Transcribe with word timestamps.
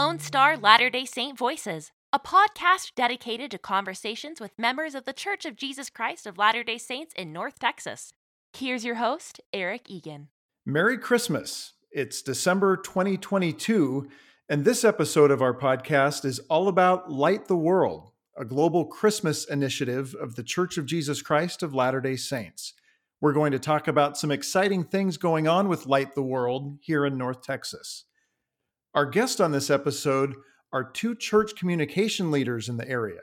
Lone 0.00 0.18
Star 0.18 0.56
Latter 0.56 0.88
day 0.88 1.04
Saint 1.04 1.36
Voices, 1.36 1.92
a 2.10 2.18
podcast 2.18 2.94
dedicated 2.94 3.50
to 3.50 3.58
conversations 3.58 4.40
with 4.40 4.58
members 4.58 4.94
of 4.94 5.04
the 5.04 5.12
Church 5.12 5.44
of 5.44 5.56
Jesus 5.56 5.90
Christ 5.90 6.26
of 6.26 6.38
Latter 6.38 6.64
day 6.64 6.78
Saints 6.78 7.12
in 7.18 7.34
North 7.34 7.58
Texas. 7.58 8.14
Here's 8.54 8.82
your 8.82 8.94
host, 8.94 9.42
Eric 9.52 9.90
Egan. 9.90 10.28
Merry 10.64 10.96
Christmas. 10.96 11.74
It's 11.92 12.22
December 12.22 12.78
2022, 12.78 14.08
and 14.48 14.64
this 14.64 14.84
episode 14.84 15.30
of 15.30 15.42
our 15.42 15.52
podcast 15.52 16.24
is 16.24 16.38
all 16.48 16.68
about 16.68 17.12
Light 17.12 17.46
the 17.46 17.58
World, 17.58 18.10
a 18.38 18.46
global 18.46 18.86
Christmas 18.86 19.44
initiative 19.44 20.16
of 20.18 20.34
the 20.34 20.42
Church 20.42 20.78
of 20.78 20.86
Jesus 20.86 21.20
Christ 21.20 21.62
of 21.62 21.74
Latter 21.74 22.00
day 22.00 22.16
Saints. 22.16 22.72
We're 23.20 23.34
going 23.34 23.52
to 23.52 23.58
talk 23.58 23.86
about 23.86 24.16
some 24.16 24.30
exciting 24.30 24.82
things 24.82 25.18
going 25.18 25.46
on 25.46 25.68
with 25.68 25.84
Light 25.84 26.14
the 26.14 26.22
World 26.22 26.78
here 26.80 27.04
in 27.04 27.18
North 27.18 27.42
Texas. 27.42 28.06
Our 28.92 29.06
guest 29.06 29.40
on 29.40 29.52
this 29.52 29.70
episode 29.70 30.34
are 30.72 30.82
two 30.82 31.14
church 31.14 31.54
communication 31.54 32.32
leaders 32.32 32.68
in 32.68 32.76
the 32.76 32.88
area. 32.88 33.20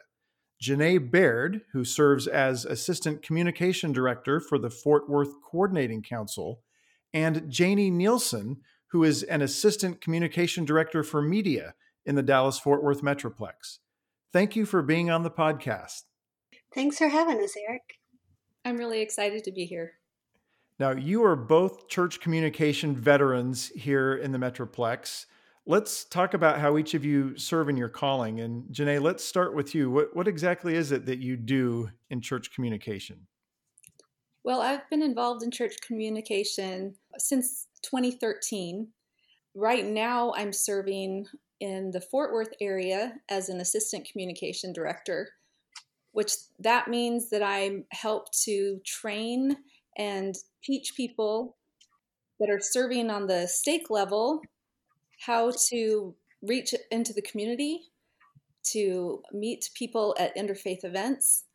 Janae 0.63 1.11
Baird, 1.11 1.61
who 1.73 1.83
serves 1.83 2.25
as 2.25 2.63
Assistant 2.63 3.21
Communication 3.21 3.91
Director 3.91 4.39
for 4.39 4.57
the 4.57 4.69
Fort 4.69 5.09
Worth 5.09 5.33
Coordinating 5.41 6.01
Council, 6.01 6.61
and 7.13 7.51
Janie 7.51 7.91
Nielsen, 7.91 8.61
who 8.91 9.03
is 9.03 9.23
an 9.23 9.41
Assistant 9.41 9.99
Communication 9.99 10.63
Director 10.63 11.03
for 11.03 11.21
Media 11.21 11.73
in 12.05 12.15
the 12.15 12.23
Dallas 12.23 12.57
Fort 12.57 12.81
Worth 12.81 13.01
Metroplex. 13.01 13.79
Thank 14.31 14.55
you 14.55 14.65
for 14.65 14.81
being 14.81 15.09
on 15.09 15.23
the 15.23 15.29
podcast. 15.29 16.03
Thanks 16.73 16.97
for 16.97 17.09
having 17.09 17.43
us, 17.43 17.55
Eric. 17.67 17.99
I'm 18.63 18.77
really 18.77 19.01
excited 19.01 19.43
to 19.43 19.51
be 19.51 19.65
here. 19.65 19.95
Now, 20.79 20.91
you 20.91 21.25
are 21.25 21.35
both 21.35 21.89
church 21.89 22.21
communication 22.21 22.95
veterans 22.95 23.67
here 23.75 24.15
in 24.15 24.31
the 24.31 24.37
Metroplex. 24.37 25.25
Let's 25.69 26.05
talk 26.05 26.33
about 26.33 26.59
how 26.59 26.77
each 26.77 26.93
of 26.93 27.03
you 27.03 27.37
serve 27.37 27.67
in 27.67 27.75
your 27.75 27.89
calling. 27.89 28.39
And 28.39 28.63
Janae, 28.71 29.01
let's 29.01 29.21
start 29.21 29.53
with 29.53 29.75
you. 29.75 29.91
What, 29.91 30.15
what 30.15 30.25
exactly 30.25 30.75
is 30.75 30.93
it 30.93 31.05
that 31.07 31.19
you 31.19 31.35
do 31.35 31.89
in 32.09 32.21
church 32.21 32.53
communication? 32.53 33.27
Well, 34.45 34.61
I've 34.61 34.89
been 34.89 35.01
involved 35.01 35.43
in 35.43 35.51
church 35.51 35.75
communication 35.85 36.95
since 37.17 37.67
2013. 37.81 38.87
Right 39.55 39.85
now, 39.85 40.31
I'm 40.37 40.53
serving 40.53 41.25
in 41.59 41.91
the 41.91 41.99
Fort 41.99 42.31
Worth 42.31 42.53
area 42.61 43.15
as 43.27 43.49
an 43.49 43.59
assistant 43.59 44.07
communication 44.09 44.71
director, 44.71 45.31
which 46.13 46.31
that 46.59 46.87
means 46.87 47.29
that 47.31 47.43
I 47.43 47.83
help 47.91 48.31
to 48.43 48.79
train 48.85 49.57
and 49.97 50.33
teach 50.63 50.95
people 50.95 51.57
that 52.39 52.49
are 52.49 52.61
serving 52.61 53.09
on 53.09 53.27
the 53.27 53.47
stake 53.47 53.89
level 53.89 54.41
how 55.25 55.51
to 55.69 56.15
reach 56.41 56.73
into 56.91 57.13
the 57.13 57.21
community, 57.21 57.81
to 58.71 59.21
meet 59.31 59.69
people 59.73 60.15
at 60.19 60.35
interfaith 60.35 60.83
events, 60.83 61.45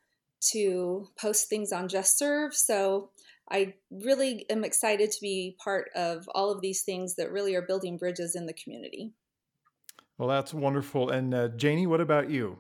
to 0.50 1.08
post 1.20 1.48
things 1.48 1.72
on 1.72 1.88
Just 1.88 2.18
Serve. 2.18 2.54
So 2.54 3.10
I 3.50 3.74
really 3.90 4.46
am 4.50 4.64
excited 4.64 5.10
to 5.12 5.20
be 5.20 5.56
part 5.62 5.90
of 5.94 6.28
all 6.34 6.50
of 6.50 6.60
these 6.60 6.82
things 6.82 7.16
that 7.16 7.30
really 7.30 7.54
are 7.54 7.62
building 7.62 7.96
bridges 7.98 8.34
in 8.34 8.46
the 8.46 8.54
community. 8.54 9.12
Well, 10.18 10.28
that's 10.28 10.54
wonderful. 10.54 11.10
And 11.10 11.34
uh, 11.34 11.48
Janie, 11.48 11.86
what 11.86 12.00
about 12.00 12.30
you? 12.30 12.58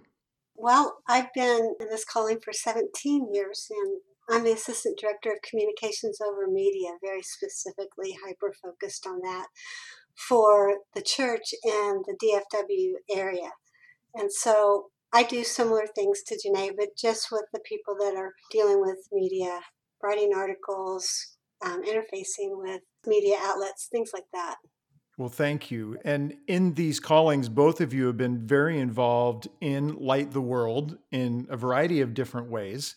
Well, 0.54 0.98
I've 1.08 1.32
been 1.34 1.74
in 1.80 1.88
this 1.88 2.04
calling 2.04 2.38
for 2.40 2.52
17 2.52 3.28
years, 3.32 3.68
and 3.70 4.00
I'm 4.30 4.44
the 4.44 4.52
Assistant 4.52 4.98
Director 4.98 5.32
of 5.32 5.42
Communications 5.48 6.20
over 6.20 6.46
Media, 6.46 6.90
very 7.02 7.22
specifically 7.22 8.16
hyper 8.24 8.54
focused 8.62 9.06
on 9.06 9.20
that 9.22 9.46
for 10.16 10.78
the 10.94 11.02
church 11.02 11.54
and 11.64 12.04
the 12.06 12.16
DFW 12.22 12.92
area. 13.16 13.50
And 14.14 14.32
so 14.32 14.86
I 15.12 15.22
do 15.22 15.44
similar 15.44 15.86
things 15.86 16.22
to 16.26 16.36
Janae, 16.36 16.72
but 16.76 16.88
just 16.98 17.28
with 17.30 17.44
the 17.52 17.60
people 17.60 17.96
that 18.00 18.14
are 18.16 18.32
dealing 18.50 18.80
with 18.80 18.98
media, 19.12 19.60
writing 20.02 20.32
articles, 20.34 21.36
um, 21.64 21.82
interfacing 21.82 22.56
with 22.56 22.80
media 23.06 23.36
outlets, 23.40 23.88
things 23.90 24.10
like 24.12 24.24
that. 24.32 24.56
Well, 25.18 25.28
thank 25.28 25.70
you. 25.70 25.98
And 26.04 26.34
in 26.48 26.74
these 26.74 26.98
callings, 26.98 27.48
both 27.48 27.80
of 27.80 27.92
you 27.92 28.06
have 28.06 28.16
been 28.16 28.46
very 28.46 28.78
involved 28.78 29.46
in 29.60 29.96
Light 29.96 30.32
the 30.32 30.40
World 30.40 30.96
in 31.10 31.46
a 31.50 31.56
variety 31.56 32.00
of 32.00 32.14
different 32.14 32.50
ways. 32.50 32.96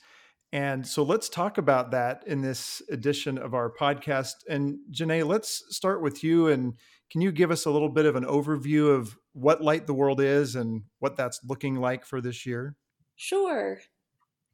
And 0.53 0.87
so 0.87 1.03
let's 1.03 1.27
talk 1.27 1.57
about 1.57 1.91
that 1.91 2.23
in 2.25 2.41
this 2.41 2.81
edition 2.89 3.37
of 3.37 3.53
our 3.53 3.69
podcast. 3.69 4.35
And 4.47 4.77
Janae, 4.89 5.27
let's 5.27 5.63
start 5.75 6.01
with 6.01 6.23
you 6.23 6.47
and 6.47 6.75
can 7.11 7.21
you 7.21 7.31
give 7.31 7.51
us 7.51 7.65
a 7.65 7.71
little 7.71 7.89
bit 7.89 8.05
of 8.05 8.15
an 8.15 8.25
overview 8.25 8.93
of 8.93 9.17
what 9.33 9.61
Light 9.61 9.87
the 9.87 9.93
World 9.93 10.19
is 10.19 10.55
and 10.55 10.83
what 10.99 11.15
that's 11.15 11.39
looking 11.43 11.75
like 11.75 12.05
for 12.05 12.21
this 12.21 12.45
year? 12.45 12.75
Sure. 13.15 13.79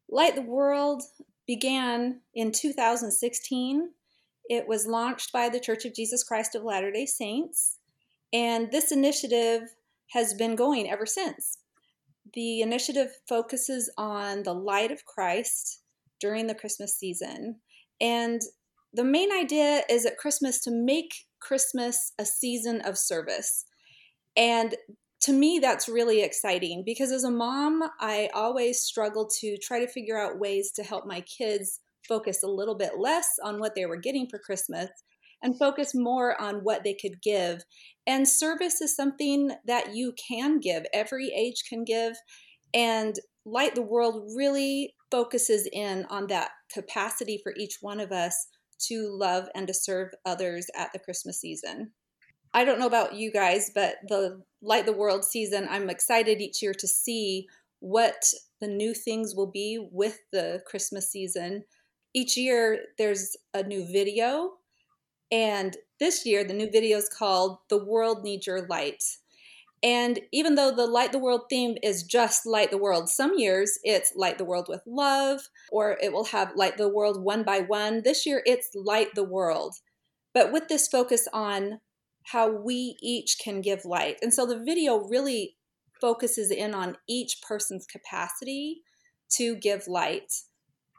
Light 0.10 0.36
the 0.36 0.42
World 0.42 1.04
began 1.48 2.22
in 2.34 2.52
2016. 2.52 3.90
It 4.50 4.68
was 4.68 4.86
launched 4.86 5.32
by 5.32 5.50
the 5.50 5.60
Church 5.60 5.86
of 5.86 5.96
Jesus 5.96 6.24
Christ 6.24 6.56
of 6.56 6.64
Latter 6.64 6.92
day 6.92 7.06
Saints, 7.06 7.78
and 8.34 8.72
this 8.72 8.92
initiative 8.92 9.62
has 10.12 10.34
been 10.34 10.56
going 10.56 10.90
ever 10.90 11.06
since. 11.06 11.58
The 12.34 12.62
initiative 12.62 13.12
focuses 13.28 13.92
on 13.98 14.44
the 14.44 14.54
light 14.54 14.92
of 14.92 15.06
Christ 15.06 15.82
during 16.20 16.48
the 16.48 16.56
Christmas 16.56 16.98
season. 16.98 17.60
And 18.00 18.42
the 18.94 19.04
main 19.04 19.32
idea 19.32 19.84
is 19.90 20.06
at 20.06 20.18
Christmas 20.18 20.60
to 20.62 20.72
make 20.72 21.26
Christmas 21.42 22.14
a 22.20 22.26
season 22.26 22.82
of 22.82 22.98
service. 22.98 23.66
And 24.38 24.76
to 25.22 25.34
me, 25.34 25.60
that's 25.60 25.88
really 25.88 26.22
exciting 26.22 26.84
because 26.86 27.12
as 27.12 27.24
a 27.24 27.32
mom, 27.32 27.84
I 28.00 28.30
always 28.34 28.82
struggle 28.82 29.30
to 29.40 29.58
try 29.62 29.80
to 29.80 29.92
figure 29.92 30.18
out 30.18 30.40
ways 30.40 30.72
to 30.74 30.84
help 30.84 31.06
my 31.06 31.22
kids 31.22 31.80
focus 32.08 32.42
a 32.44 32.48
little 32.48 32.76
bit 32.76 32.94
less 32.98 33.28
on 33.44 33.60
what 33.60 33.76
they 33.76 33.86
were 33.86 33.98
getting 33.98 34.28
for 34.28 34.40
Christmas 34.40 34.90
and 35.44 35.58
focus 35.58 35.94
more 35.94 36.40
on 36.42 36.58
what 36.64 36.84
they 36.84 36.94
could 36.94 37.22
give. 37.22 37.62
And 38.08 38.28
service 38.28 38.82
is 38.82 38.96
something 38.96 39.52
that 39.66 39.96
you 39.96 40.14
can 40.28 40.60
give, 40.60 40.84
every 40.94 41.32
age 41.36 41.64
can 41.70 41.84
give. 41.84 42.14
And 42.74 43.16
Light 43.46 43.76
the 43.76 43.82
World 43.82 44.32
really 44.36 44.94
focuses 45.10 45.68
in 45.72 46.06
on 46.10 46.28
that 46.28 46.52
capacity 46.74 47.40
for 47.44 47.54
each 47.58 47.78
one 47.82 48.00
of 48.00 48.12
us 48.12 48.48
to 48.88 49.08
love 49.10 49.48
and 49.56 49.68
to 49.68 49.74
serve 49.74 50.14
others 50.26 50.68
at 50.76 50.92
the 50.94 51.00
Christmas 51.00 51.40
season. 51.40 51.92
I 52.54 52.66
don't 52.66 52.80
know 52.80 52.88
about 52.88 53.16
you 53.16 53.32
guys, 53.32 53.72
but 53.74 53.96
the 54.08 54.42
Light 54.62 54.86
the 54.86 54.94
World 54.94 55.24
season, 55.24 55.68
I'm 55.70 55.90
excited 55.90 56.42
each 56.42 56.62
year 56.62 56.74
to 56.74 56.88
see 56.88 57.48
what 57.80 58.26
the 58.60 58.68
new 58.68 58.94
things 58.94 59.34
will 59.36 59.50
be 59.50 59.88
with 59.92 60.20
the 60.32 60.62
Christmas 60.68 61.10
season. 61.10 61.64
Each 62.14 62.38
year, 62.38 62.80
there's 62.98 63.38
a 63.54 63.64
new 63.64 63.86
video. 63.86 64.54
And 65.32 65.78
this 66.00 66.26
year, 66.26 66.44
the 66.44 66.54
new 66.54 66.70
video 66.70 66.98
is 66.98 67.08
called 67.08 67.60
The 67.70 67.84
World 67.84 68.24
Needs 68.24 68.48
Your 68.48 68.68
Light. 68.68 69.04
And 69.84 70.20
even 70.32 70.56
though 70.56 70.72
the 70.72 70.86
Light 70.86 71.12
the 71.12 71.20
World 71.20 71.42
theme 71.50 71.76
is 71.82 72.04
just 72.04 72.46
Light 72.46 72.70
the 72.70 72.78
World, 72.78 73.10
some 73.10 73.38
years 73.38 73.80
it's 73.84 74.14
Light 74.16 74.38
the 74.38 74.46
World 74.46 74.68
with 74.70 74.82
Love, 74.86 75.42
or 75.72 75.98
it 76.02 76.14
will 76.14 76.26
have 76.26 76.56
Light 76.56 76.78
the 76.78 76.90
World 76.90 77.24
one 77.24 77.44
by 77.44 77.62
one. 77.62 78.04
This 78.04 78.26
year 78.26 78.44
it's 78.46 78.70
Light 78.76 79.10
the 79.16 79.24
World, 79.24 79.76
but 80.34 80.52
with 80.52 80.68
this 80.68 80.88
focus 80.88 81.28
on 81.34 81.80
how 82.26 82.52
we 82.52 82.96
each 83.02 83.38
can 83.44 83.62
give 83.62 83.84
light. 83.84 84.18
And 84.22 84.34
so 84.34 84.46
the 84.46 84.64
video 84.64 85.08
really 85.08 85.56
focuses 86.00 86.52
in 86.52 86.76
on 86.76 86.98
each 87.08 87.38
person's 87.48 87.88
capacity 87.88 88.82
to 89.38 89.56
give 89.56 89.88
light 89.88 90.32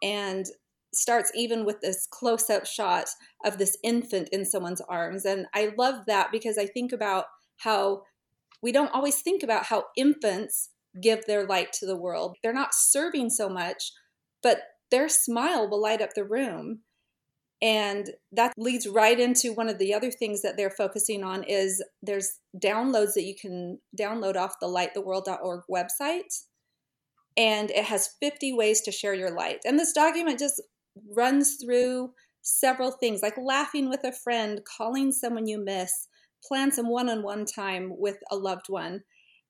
and 0.02 0.46
starts 0.94 1.30
even 1.34 1.64
with 1.64 1.80
this 1.80 2.06
close 2.10 2.50
up 2.50 2.66
shot 2.66 3.06
of 3.44 3.58
this 3.58 3.76
infant 3.82 4.28
in 4.30 4.44
someone's 4.44 4.82
arms. 4.82 5.24
And 5.24 5.46
I 5.54 5.72
love 5.78 6.06
that 6.06 6.30
because 6.32 6.58
I 6.58 6.66
think 6.66 6.92
about 6.92 7.26
how 7.58 8.02
we 8.62 8.72
don't 8.72 8.94
always 8.94 9.20
think 9.20 9.42
about 9.42 9.66
how 9.66 9.84
infants 9.96 10.70
give 11.00 11.26
their 11.26 11.46
light 11.46 11.72
to 11.72 11.86
the 11.86 11.96
world. 11.96 12.36
They're 12.42 12.52
not 12.52 12.74
serving 12.74 13.30
so 13.30 13.48
much, 13.48 13.92
but 14.42 14.62
their 14.90 15.08
smile 15.08 15.68
will 15.68 15.80
light 15.80 16.02
up 16.02 16.10
the 16.14 16.24
room. 16.24 16.80
And 17.60 18.10
that 18.32 18.52
leads 18.58 18.88
right 18.88 19.18
into 19.18 19.52
one 19.52 19.68
of 19.68 19.78
the 19.78 19.94
other 19.94 20.10
things 20.10 20.42
that 20.42 20.56
they're 20.56 20.70
focusing 20.70 21.22
on 21.22 21.44
is 21.44 21.82
there's 22.02 22.38
downloads 22.62 23.14
that 23.14 23.24
you 23.24 23.34
can 23.40 23.78
download 23.98 24.36
off 24.36 24.56
the 24.60 24.66
lighttheworld.org 24.66 25.62
website. 25.70 26.42
And 27.36 27.70
it 27.70 27.84
has 27.84 28.16
50 28.20 28.52
ways 28.52 28.82
to 28.82 28.92
share 28.92 29.14
your 29.14 29.34
light. 29.34 29.60
And 29.64 29.78
this 29.78 29.92
document 29.92 30.38
just 30.38 30.60
runs 31.16 31.56
through 31.62 32.12
several 32.42 32.90
things 32.90 33.22
like 33.22 33.38
laughing 33.38 33.88
with 33.88 34.04
a 34.04 34.12
friend, 34.12 34.60
calling 34.76 35.12
someone 35.12 35.46
you 35.46 35.64
miss, 35.64 36.08
plan 36.46 36.72
some 36.72 36.88
one 36.88 37.08
on 37.08 37.22
one 37.22 37.44
time 37.44 37.92
with 37.98 38.18
a 38.30 38.36
loved 38.36 38.66
one. 38.68 39.02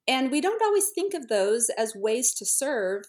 And 0.06 0.30
we 0.30 0.40
don't 0.40 0.62
always 0.62 0.90
think 0.90 1.14
of 1.14 1.28
those 1.28 1.70
as 1.70 1.94
ways 1.94 2.34
to 2.34 2.46
serve. 2.46 3.04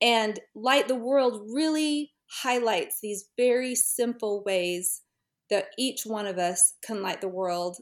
And 0.00 0.40
Light 0.54 0.88
the 0.88 0.94
World 0.94 1.48
really 1.52 2.12
highlights 2.42 3.00
these 3.00 3.28
very 3.36 3.74
simple 3.74 4.42
ways 4.44 5.02
that 5.50 5.68
each 5.78 6.04
one 6.04 6.26
of 6.26 6.38
us 6.38 6.74
can 6.82 7.02
light 7.02 7.20
the 7.20 7.28
world 7.28 7.78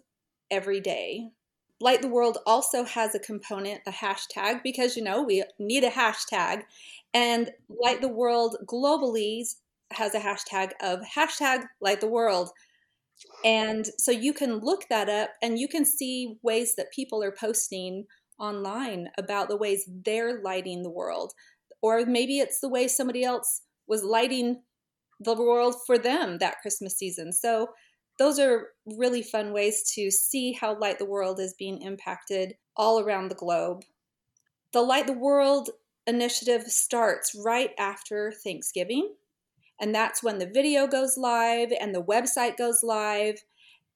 every 0.50 0.80
day. 0.80 1.28
Light 1.80 2.02
the 2.02 2.08
World 2.08 2.38
also 2.46 2.84
has 2.84 3.14
a 3.14 3.18
component, 3.18 3.80
a 3.86 3.90
hashtag, 3.90 4.62
because 4.62 4.96
you 4.96 5.02
know 5.02 5.22
we 5.22 5.42
need 5.58 5.84
a 5.84 5.90
hashtag. 5.90 6.62
And 7.12 7.50
Light 7.68 8.00
the 8.00 8.08
World 8.08 8.56
globally 8.66 9.44
has 9.92 10.14
a 10.14 10.20
hashtag 10.20 10.70
of 10.80 11.00
hashtag 11.00 11.64
Light 11.80 12.00
the 12.00 12.08
World. 12.08 12.50
And 13.44 13.86
so 13.98 14.10
you 14.10 14.32
can 14.32 14.58
look 14.58 14.86
that 14.88 15.08
up 15.08 15.30
and 15.42 15.58
you 15.58 15.68
can 15.68 15.84
see 15.84 16.38
ways 16.42 16.74
that 16.76 16.92
people 16.92 17.22
are 17.22 17.32
posting 17.32 18.06
online 18.38 19.08
about 19.18 19.48
the 19.48 19.56
ways 19.56 19.88
they're 20.04 20.40
lighting 20.42 20.82
the 20.82 20.90
world. 20.90 21.32
Or 21.82 22.04
maybe 22.06 22.38
it's 22.38 22.60
the 22.60 22.68
way 22.68 22.88
somebody 22.88 23.22
else 23.22 23.62
was 23.86 24.02
lighting 24.02 24.62
the 25.20 25.34
world 25.34 25.76
for 25.86 25.98
them 25.98 26.38
that 26.38 26.60
Christmas 26.60 26.96
season. 26.96 27.32
So 27.32 27.68
those 28.18 28.38
are 28.38 28.68
really 28.86 29.22
fun 29.22 29.52
ways 29.52 29.90
to 29.94 30.10
see 30.10 30.52
how 30.52 30.78
Light 30.78 30.98
the 30.98 31.04
World 31.04 31.40
is 31.40 31.54
being 31.58 31.82
impacted 31.82 32.54
all 32.76 33.00
around 33.00 33.28
the 33.28 33.34
globe. 33.34 33.82
The 34.72 34.82
Light 34.82 35.06
the 35.06 35.12
World 35.12 35.70
initiative 36.06 36.64
starts 36.64 37.34
right 37.44 37.70
after 37.78 38.32
Thanksgiving, 38.32 39.14
and 39.84 39.94
that's 39.94 40.22
when 40.22 40.38
the 40.38 40.46
video 40.46 40.86
goes 40.86 41.18
live 41.18 41.70
and 41.78 41.94
the 41.94 42.02
website 42.02 42.56
goes 42.56 42.82
live. 42.82 43.44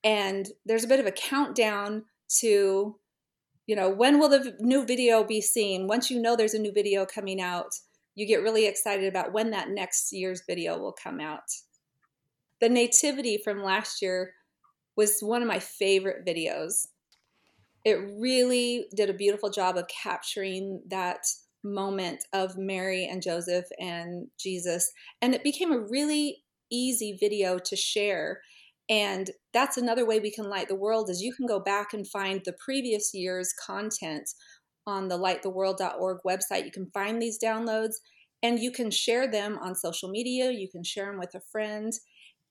And 0.04 0.46
there's 0.66 0.84
a 0.84 0.86
bit 0.86 1.00
of 1.00 1.06
a 1.06 1.10
countdown 1.10 2.04
to, 2.40 2.98
you 3.66 3.74
know, 3.74 3.88
when 3.88 4.18
will 4.20 4.28
the 4.28 4.54
new 4.60 4.84
video 4.84 5.24
be 5.24 5.40
seen? 5.40 5.86
Once 5.86 6.10
you 6.10 6.20
know 6.20 6.36
there's 6.36 6.52
a 6.52 6.58
new 6.58 6.72
video 6.72 7.06
coming 7.06 7.40
out, 7.40 7.74
you 8.14 8.26
get 8.26 8.42
really 8.42 8.66
excited 8.66 9.08
about 9.08 9.32
when 9.32 9.50
that 9.52 9.70
next 9.70 10.12
year's 10.12 10.42
video 10.46 10.78
will 10.78 10.92
come 10.92 11.20
out. 11.20 11.50
The 12.60 12.68
nativity 12.68 13.38
from 13.42 13.62
last 13.62 14.02
year 14.02 14.34
was 14.94 15.20
one 15.22 15.40
of 15.40 15.48
my 15.48 15.58
favorite 15.58 16.26
videos. 16.26 16.86
It 17.86 17.94
really 18.18 18.88
did 18.94 19.08
a 19.08 19.14
beautiful 19.14 19.48
job 19.48 19.78
of 19.78 19.88
capturing 19.88 20.82
that 20.88 21.24
moment 21.64 22.24
of 22.32 22.56
Mary 22.56 23.06
and 23.06 23.22
Joseph 23.22 23.66
and 23.78 24.28
Jesus. 24.38 24.90
And 25.20 25.34
it 25.34 25.42
became 25.42 25.72
a 25.72 25.80
really 25.80 26.44
easy 26.70 27.16
video 27.18 27.58
to 27.58 27.76
share. 27.76 28.40
And 28.88 29.30
that's 29.52 29.76
another 29.76 30.06
way 30.06 30.18
we 30.18 30.32
can 30.32 30.48
light 30.48 30.68
the 30.68 30.74
world 30.74 31.10
is 31.10 31.20
you 31.20 31.34
can 31.34 31.46
go 31.46 31.60
back 31.60 31.92
and 31.92 32.08
find 32.08 32.42
the 32.44 32.56
previous 32.64 33.10
year's 33.12 33.52
content 33.66 34.30
on 34.86 35.08
the 35.08 35.18
lighttheworld.org 35.18 36.18
website. 36.26 36.64
You 36.64 36.70
can 36.72 36.90
find 36.92 37.20
these 37.20 37.38
downloads 37.42 37.94
and 38.42 38.58
you 38.58 38.70
can 38.70 38.90
share 38.90 39.30
them 39.30 39.58
on 39.60 39.74
social 39.74 40.08
media, 40.08 40.50
you 40.50 40.68
can 40.70 40.84
share 40.84 41.06
them 41.06 41.18
with 41.18 41.34
a 41.34 41.40
friend, 41.52 41.92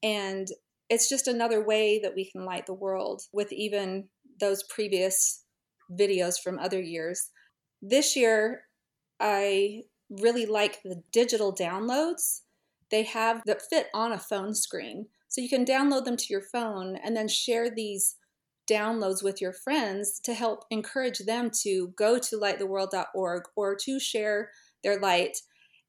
and 0.04 0.48
it's 0.90 1.10
just 1.10 1.28
another 1.28 1.66
way 1.66 2.00
that 2.02 2.14
we 2.16 2.30
can 2.30 2.46
light 2.46 2.66
the 2.66 2.74
world 2.74 3.22
with 3.34 3.52
even 3.52 4.08
those 4.40 4.64
previous 4.70 5.44
videos 5.92 6.36
from 6.42 6.60
other 6.60 6.82
years. 6.82 7.30
This 7.82 8.16
year, 8.16 8.64
I 9.20 9.84
really 10.10 10.46
like 10.46 10.82
the 10.84 11.04
digital 11.12 11.54
downloads 11.54 12.42
they 12.90 13.04
have 13.04 13.42
that 13.46 13.62
fit 13.62 13.88
on 13.94 14.14
a 14.14 14.18
phone 14.18 14.56
screen. 14.56 15.08
So 15.28 15.42
you 15.42 15.50
can 15.50 15.66
download 15.66 16.06
them 16.06 16.16
to 16.16 16.26
your 16.30 16.42
phone 16.42 16.96
and 16.96 17.18
then 17.18 17.28
share 17.28 17.70
these 17.70 18.16
downloads 18.66 19.22
with 19.22 19.42
your 19.42 19.52
friends 19.52 20.22
to 20.22 20.34
help 20.34 20.64
encourage 20.70 21.20
them 21.20 21.52
to 21.64 21.90
go 21.98 22.18
to 22.18 22.40
lighttheworld.org 22.40 23.44
or 23.58 23.76
to 23.76 24.00
share 24.00 24.52
their 24.86 25.02
light 25.02 25.38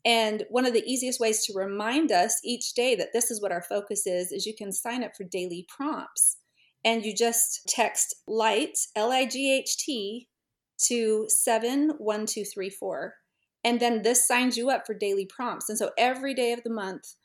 and 0.05 0.45
one 0.49 0.65
of 0.65 0.73
the 0.73 0.85
easiest 0.91 1.21
ways 1.21 1.45
to 1.45 1.53
remind 1.53 2.13
us 2.13 2.41
each 2.45 2.73
day 2.75 2.95
that 2.97 3.13
this 3.13 3.31
is 3.31 3.43
what 3.43 3.53
our 3.53 3.63
focus 3.63 4.07
is, 4.07 4.33
is 4.33 4.47
you 4.47 4.55
can 4.55 4.73
sign 4.73 5.03
up 5.03 5.17
for 5.17 5.25
daily 5.25 5.67
prompts. 5.69 6.39
And 6.85 7.05
you 7.05 7.15
just 7.15 7.67
text 7.69 8.15
light, 8.27 8.79
L 8.95 9.13
I 9.13 9.27
G 9.27 9.53
H 9.53 9.77
T, 9.77 10.29
to 10.85 11.27
71234. 11.29 13.15
And 13.69 13.81
then 13.81 14.01
this 14.01 14.27
signs 14.27 14.57
you 14.57 14.71
up 14.71 14.87
for 14.87 14.95
daily 14.95 15.27
prompts. 15.27 15.69
And 15.69 15.77
so 15.77 15.91
every 15.99 16.33
day 16.33 16.55
of 16.55 16.63
the 16.63 16.73
month, 16.73 17.17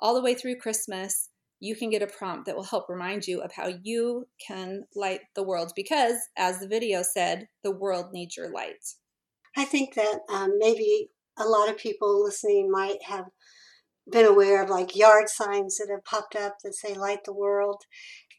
all 0.00 0.16
the 0.16 0.20
way 0.20 0.34
through 0.34 0.56
Christmas, 0.56 1.28
you 1.60 1.76
can 1.76 1.90
get 1.90 2.02
a 2.02 2.08
prompt 2.08 2.46
that 2.46 2.56
will 2.56 2.64
help 2.64 2.88
remind 2.88 3.28
you 3.28 3.40
of 3.40 3.52
how 3.52 3.70
you 3.84 4.26
can 4.44 4.82
light 4.96 5.20
the 5.36 5.44
world 5.44 5.70
because, 5.76 6.16
as 6.36 6.58
the 6.58 6.66
video 6.66 7.04
said, 7.04 7.46
the 7.62 7.70
world 7.70 8.06
needs 8.12 8.36
your 8.36 8.52
light. 8.52 8.84
I 9.56 9.64
think 9.64 9.94
that 9.94 10.22
um, 10.28 10.58
maybe 10.58 11.10
a 11.38 11.44
lot 11.44 11.68
of 11.68 11.78
people 11.78 12.20
listening 12.24 12.68
might 12.68 13.04
have 13.04 13.26
been 14.10 14.26
aware 14.26 14.60
of 14.60 14.70
like 14.70 14.96
yard 14.96 15.28
signs 15.28 15.76
that 15.76 15.86
have 15.88 16.04
popped 16.04 16.34
up 16.34 16.56
that 16.64 16.74
say 16.74 16.94
light 16.94 17.22
the 17.24 17.32
world 17.32 17.84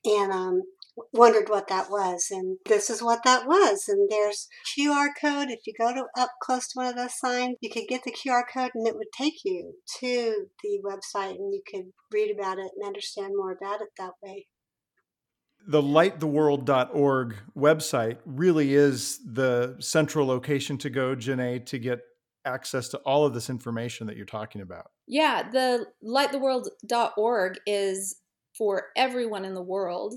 and 0.03 0.33
um, 0.33 0.63
wondered 1.11 1.49
what 1.49 1.67
that 1.67 1.89
was 1.89 2.27
and 2.29 2.57
this 2.65 2.89
is 2.89 3.01
what 3.01 3.23
that 3.23 3.47
was 3.47 3.85
and 3.87 4.09
there's 4.11 4.47
qr 4.77 5.07
code 5.19 5.49
if 5.49 5.59
you 5.65 5.73
go 5.77 5.93
to 5.93 6.05
up 6.17 6.29
close 6.41 6.67
to 6.67 6.73
one 6.75 6.85
of 6.85 6.95
those 6.95 7.17
signs 7.17 7.55
you 7.61 7.69
could 7.69 7.87
get 7.87 8.03
the 8.03 8.11
qr 8.11 8.43
code 8.53 8.71
and 8.75 8.87
it 8.87 8.95
would 8.95 9.11
take 9.17 9.43
you 9.43 9.73
to 9.99 10.45
the 10.61 10.79
website 10.83 11.35
and 11.35 11.53
you 11.53 11.61
could 11.69 11.85
read 12.11 12.31
about 12.31 12.59
it 12.59 12.71
and 12.75 12.85
understand 12.85 13.33
more 13.35 13.51
about 13.51 13.81
it 13.81 13.89
that 13.97 14.13
way 14.21 14.45
the 15.65 15.81
lighttheworld.org 15.81 17.35
website 17.57 18.17
really 18.25 18.73
is 18.73 19.19
the 19.25 19.77
central 19.79 20.27
location 20.27 20.77
to 20.79 20.89
go, 20.89 21.15
Janae, 21.15 21.65
to 21.67 21.79
get 21.79 22.01
access 22.45 22.89
to 22.89 22.97
all 22.99 23.25
of 23.25 23.33
this 23.33 23.49
information 23.49 24.07
that 24.07 24.17
you're 24.17 24.25
talking 24.25 24.61
about? 24.61 24.91
Yeah, 25.07 25.49
the 25.49 25.85
lighttheworld.org 26.03 27.59
is 27.65 28.17
for 28.57 28.87
everyone 28.95 29.45
in 29.45 29.53
the 29.53 29.61
world. 29.61 30.13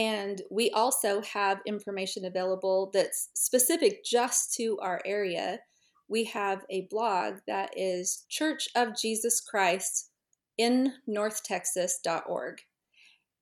And 0.00 0.40
we 0.50 0.70
also 0.70 1.20
have 1.20 1.60
information 1.66 2.24
available 2.24 2.90
that's 2.94 3.28
specific 3.34 4.02
just 4.02 4.54
to 4.54 4.78
our 4.80 5.02
area. 5.04 5.58
We 6.08 6.24
have 6.24 6.64
a 6.70 6.86
blog 6.90 7.40
that 7.46 7.74
is 7.76 8.24
Church 8.30 8.66
of 8.74 8.96
Jesus 8.96 9.42
Christ 9.42 10.08
in 10.56 10.94
North 11.06 11.44
Texas.org. 11.44 12.62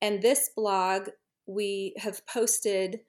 And 0.03 0.21
this 0.21 0.51
blog, 0.57 1.11
we 1.47 1.95
have 1.99 2.27
posted 2.27 3.03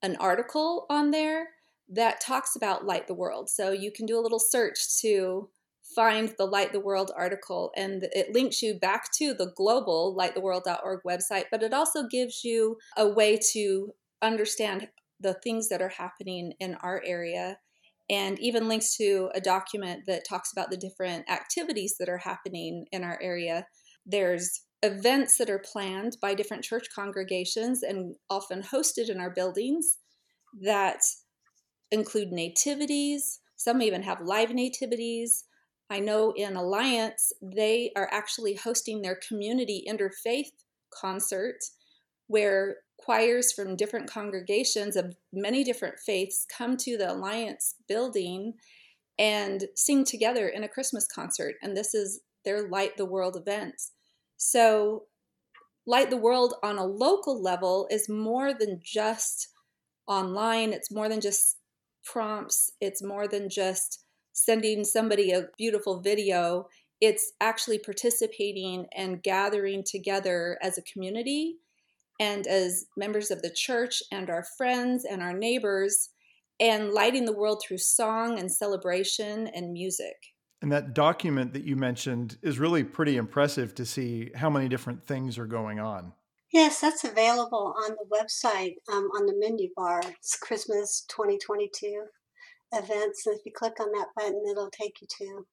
an 0.00 0.16
article 0.16 0.86
on 0.88 1.10
there 1.10 1.48
that 1.86 2.22
talks 2.22 2.56
about 2.56 2.86
Light 2.86 3.06
the 3.06 3.12
World. 3.12 3.50
So 3.50 3.72
you 3.72 3.92
can 3.92 4.06
do 4.06 4.18
a 4.18 4.22
little 4.22 4.40
search 4.40 4.78
to 5.02 5.50
find 5.94 6.34
the 6.38 6.46
Light 6.46 6.72
the 6.72 6.80
World 6.80 7.10
article, 7.16 7.72
and 7.76 8.08
it 8.12 8.32
links 8.32 8.62
you 8.62 8.78
back 8.78 9.12
to 9.18 9.34
the 9.34 9.52
global 9.56 10.16
lighttheworld.org 10.18 11.00
website, 11.06 11.44
but 11.50 11.62
it 11.62 11.72
also 11.72 12.06
gives 12.08 12.44
you 12.44 12.76
a 12.96 13.08
way 13.08 13.38
to 13.52 13.92
understand 14.22 14.88
the 15.18 15.34
things 15.34 15.68
that 15.68 15.82
are 15.82 15.88
happening 15.88 16.52
in 16.60 16.74
our 16.76 17.02
area 17.04 17.58
and 18.10 18.40
even 18.40 18.68
links 18.68 18.96
to 18.96 19.30
a 19.34 19.40
document 19.40 20.02
that 20.06 20.26
talks 20.28 20.50
about 20.52 20.70
the 20.70 20.76
different 20.76 21.30
activities 21.30 21.94
that 21.98 22.08
are 22.08 22.18
happening 22.18 22.86
in 22.90 23.04
our 23.04 23.18
area. 23.22 23.66
There's 24.04 24.62
events 24.82 25.36
that 25.38 25.48
are 25.48 25.62
planned 25.72 26.16
by 26.20 26.34
different 26.34 26.64
church 26.64 26.86
congregations 26.92 27.82
and 27.82 28.16
often 28.28 28.62
hosted 28.62 29.10
in 29.10 29.20
our 29.20 29.30
buildings 29.30 29.98
that 30.60 31.00
include 31.92 32.32
nativities. 32.32 33.40
Some 33.56 33.80
even 33.80 34.02
have 34.02 34.20
live 34.20 34.54
nativities. 34.54 35.44
I 35.90 35.98
know 35.98 36.32
in 36.36 36.56
Alliance, 36.56 37.32
they 37.42 37.90
are 37.96 38.08
actually 38.12 38.54
hosting 38.54 39.02
their 39.02 39.18
community 39.26 39.84
interfaith 39.88 40.52
concert 40.94 41.58
where 42.28 42.76
choirs 42.96 43.52
from 43.52 43.76
different 43.76 44.08
congregations 44.08 44.94
of 44.94 45.16
many 45.32 45.64
different 45.64 45.98
faiths 45.98 46.46
come 46.56 46.76
to 46.76 46.96
the 46.96 47.12
Alliance 47.12 47.74
building 47.88 48.54
and 49.18 49.64
sing 49.74 50.04
together 50.04 50.48
in 50.48 50.62
a 50.62 50.68
Christmas 50.68 51.06
concert. 51.06 51.56
And 51.60 51.76
this 51.76 51.92
is 51.92 52.20
their 52.44 52.68
Light 52.68 52.96
the 52.96 53.04
World 53.04 53.36
events. 53.36 53.92
So, 54.36 55.04
Light 55.86 56.10
the 56.10 56.16
World 56.16 56.54
on 56.62 56.78
a 56.78 56.86
local 56.86 57.42
level 57.42 57.88
is 57.90 58.08
more 58.08 58.54
than 58.54 58.80
just 58.82 59.48
online, 60.06 60.72
it's 60.72 60.90
more 60.90 61.08
than 61.08 61.20
just 61.20 61.56
prompts. 62.04 62.70
It's 62.80 63.02
more 63.02 63.26
than 63.26 63.48
just 63.48 64.04
sending 64.32 64.84
somebody 64.84 65.32
a 65.32 65.48
beautiful 65.56 66.00
video. 66.00 66.68
It's 67.00 67.32
actually 67.40 67.78
participating 67.78 68.86
and 68.94 69.22
gathering 69.22 69.84
together 69.84 70.58
as 70.62 70.78
a 70.78 70.82
community 70.82 71.56
and 72.18 72.46
as 72.46 72.86
members 72.96 73.30
of 73.30 73.42
the 73.42 73.50
church 73.50 74.02
and 74.12 74.28
our 74.28 74.44
friends 74.56 75.04
and 75.04 75.22
our 75.22 75.32
neighbors 75.32 76.10
and 76.60 76.92
lighting 76.92 77.24
the 77.24 77.32
world 77.32 77.62
through 77.62 77.78
song 77.78 78.38
and 78.38 78.52
celebration 78.52 79.48
and 79.48 79.72
music. 79.72 80.16
And 80.62 80.70
that 80.72 80.92
document 80.92 81.54
that 81.54 81.64
you 81.64 81.74
mentioned 81.74 82.36
is 82.42 82.58
really 82.58 82.84
pretty 82.84 83.16
impressive 83.16 83.74
to 83.76 83.86
see 83.86 84.30
how 84.34 84.50
many 84.50 84.68
different 84.68 85.06
things 85.06 85.38
are 85.38 85.46
going 85.46 85.80
on. 85.80 86.12
Yes, 86.52 86.80
that's 86.80 87.04
available 87.04 87.74
on 87.82 87.92
the 87.92 88.14
website 88.14 88.74
um, 88.92 89.08
on 89.16 89.24
the 89.24 89.34
menu 89.38 89.70
bar. 89.74 90.02
It's 90.18 90.36
Christmas 90.36 91.06
2022 91.08 92.04
events. 92.72 93.26
And 93.26 93.36
if 93.36 93.44
you 93.44 93.52
click 93.52 93.80
on 93.80 93.90
that 93.92 94.08
button, 94.16 94.42
it'll 94.50 94.70
take 94.70 95.00
you 95.00 95.08
to, 95.18 95.46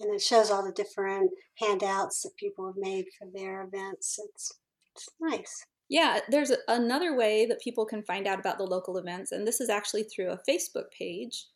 and 0.00 0.14
it 0.14 0.20
shows 0.20 0.50
all 0.50 0.64
the 0.64 0.72
different 0.72 1.30
handouts 1.58 2.22
that 2.22 2.36
people 2.36 2.66
have 2.66 2.76
made 2.76 3.06
for 3.18 3.28
their 3.32 3.62
events. 3.62 4.18
It's, 4.22 4.52
it's 4.94 5.08
nice. 5.20 5.66
Yeah, 5.88 6.20
there's 6.30 6.52
another 6.68 7.16
way 7.16 7.44
that 7.46 7.60
people 7.60 7.84
can 7.84 8.02
find 8.02 8.26
out 8.26 8.40
about 8.40 8.56
the 8.58 8.64
local 8.64 8.96
events, 8.96 9.32
and 9.32 9.46
this 9.46 9.60
is 9.60 9.68
actually 9.68 10.04
through 10.04 10.30
a 10.30 10.40
Facebook 10.48 10.90
page. 10.96 11.46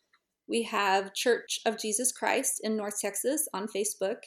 We 0.47 0.63
have 0.63 1.13
Church 1.13 1.59
of 1.65 1.77
Jesus 1.77 2.11
Christ 2.11 2.61
in 2.63 2.77
North 2.77 2.99
Texas 3.01 3.47
on 3.53 3.67
Facebook. 3.67 4.17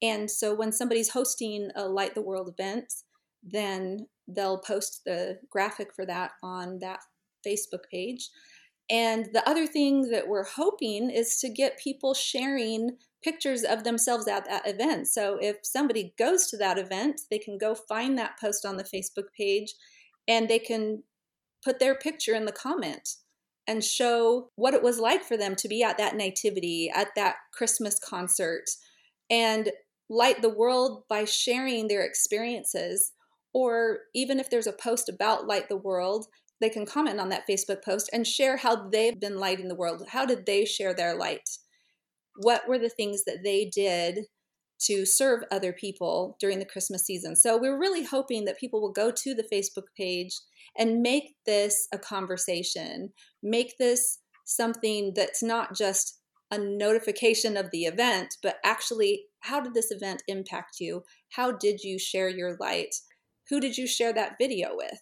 And 0.00 0.30
so 0.30 0.54
when 0.54 0.70
somebody's 0.70 1.10
hosting 1.10 1.70
a 1.74 1.84
Light 1.84 2.14
the 2.14 2.22
World 2.22 2.54
event, 2.56 2.92
then 3.42 4.06
they'll 4.28 4.58
post 4.58 5.02
the 5.04 5.38
graphic 5.50 5.88
for 5.94 6.06
that 6.06 6.32
on 6.42 6.78
that 6.78 7.00
Facebook 7.46 7.82
page. 7.90 8.28
And 8.90 9.28
the 9.32 9.46
other 9.48 9.66
thing 9.66 10.10
that 10.10 10.28
we're 10.28 10.46
hoping 10.46 11.10
is 11.10 11.38
to 11.40 11.48
get 11.48 11.78
people 11.78 12.14
sharing 12.14 12.96
pictures 13.22 13.64
of 13.64 13.84
themselves 13.84 14.28
at 14.28 14.46
that 14.46 14.66
event. 14.66 15.08
So 15.08 15.38
if 15.40 15.58
somebody 15.62 16.14
goes 16.18 16.46
to 16.48 16.56
that 16.58 16.78
event, 16.78 17.22
they 17.30 17.38
can 17.38 17.58
go 17.58 17.74
find 17.74 18.16
that 18.16 18.38
post 18.40 18.64
on 18.64 18.76
the 18.76 18.84
Facebook 18.84 19.26
page 19.36 19.74
and 20.26 20.48
they 20.48 20.58
can 20.58 21.02
put 21.64 21.80
their 21.80 21.94
picture 21.94 22.34
in 22.34 22.44
the 22.44 22.52
comment 22.52 23.16
and 23.66 23.84
show 23.84 24.50
what 24.54 24.72
it 24.72 24.82
was 24.82 24.98
like 24.98 25.22
for 25.22 25.36
them 25.36 25.54
to 25.56 25.68
be 25.68 25.82
at 25.82 25.98
that 25.98 26.16
nativity, 26.16 26.90
at 26.94 27.08
that 27.16 27.36
Christmas 27.52 27.98
concert, 27.98 28.64
and 29.28 29.70
light 30.08 30.40
the 30.40 30.48
world 30.48 31.02
by 31.08 31.24
sharing 31.24 31.88
their 31.88 32.02
experiences. 32.02 33.12
Or 33.52 34.00
even 34.14 34.38
if 34.40 34.48
there's 34.48 34.66
a 34.66 34.72
post 34.72 35.08
about 35.08 35.46
Light 35.46 35.68
the 35.68 35.76
World, 35.76 36.26
they 36.60 36.68
can 36.68 36.86
comment 36.86 37.20
on 37.20 37.28
that 37.28 37.44
Facebook 37.48 37.84
post 37.84 38.10
and 38.12 38.26
share 38.26 38.56
how 38.56 38.88
they've 38.88 39.18
been 39.18 39.38
lighting 39.38 39.68
the 39.68 39.74
world. 39.74 40.04
How 40.08 40.26
did 40.26 40.46
they 40.46 40.64
share 40.64 40.94
their 40.94 41.16
light? 41.16 41.48
What 42.36 42.68
were 42.68 42.78
the 42.78 42.88
things 42.88 43.24
that 43.24 43.42
they 43.44 43.70
did 43.72 44.26
to 44.82 45.04
serve 45.04 45.42
other 45.50 45.72
people 45.72 46.36
during 46.40 46.58
the 46.58 46.64
Christmas 46.64 47.04
season? 47.04 47.36
So 47.36 47.58
we're 47.58 47.78
really 47.78 48.04
hoping 48.04 48.44
that 48.44 48.58
people 48.58 48.80
will 48.80 48.92
go 48.92 49.10
to 49.10 49.34
the 49.34 49.48
Facebook 49.52 49.86
page 49.96 50.32
and 50.76 51.02
make 51.02 51.34
this 51.46 51.88
a 51.92 51.98
conversation, 51.98 53.12
make 53.42 53.76
this 53.78 54.18
something 54.44 55.12
that's 55.14 55.42
not 55.42 55.76
just 55.76 56.18
a 56.50 56.58
notification 56.58 57.56
of 57.56 57.70
the 57.70 57.84
event, 57.84 58.36
but 58.42 58.56
actually, 58.64 59.24
how 59.40 59.60
did 59.60 59.74
this 59.74 59.90
event 59.90 60.22
impact 60.28 60.76
you? 60.80 61.02
How 61.30 61.52
did 61.52 61.82
you 61.82 61.98
share 61.98 62.28
your 62.28 62.56
light? 62.58 62.94
Who 63.50 63.60
did 63.60 63.76
you 63.76 63.86
share 63.86 64.12
that 64.14 64.36
video 64.40 64.70
with? 64.72 64.98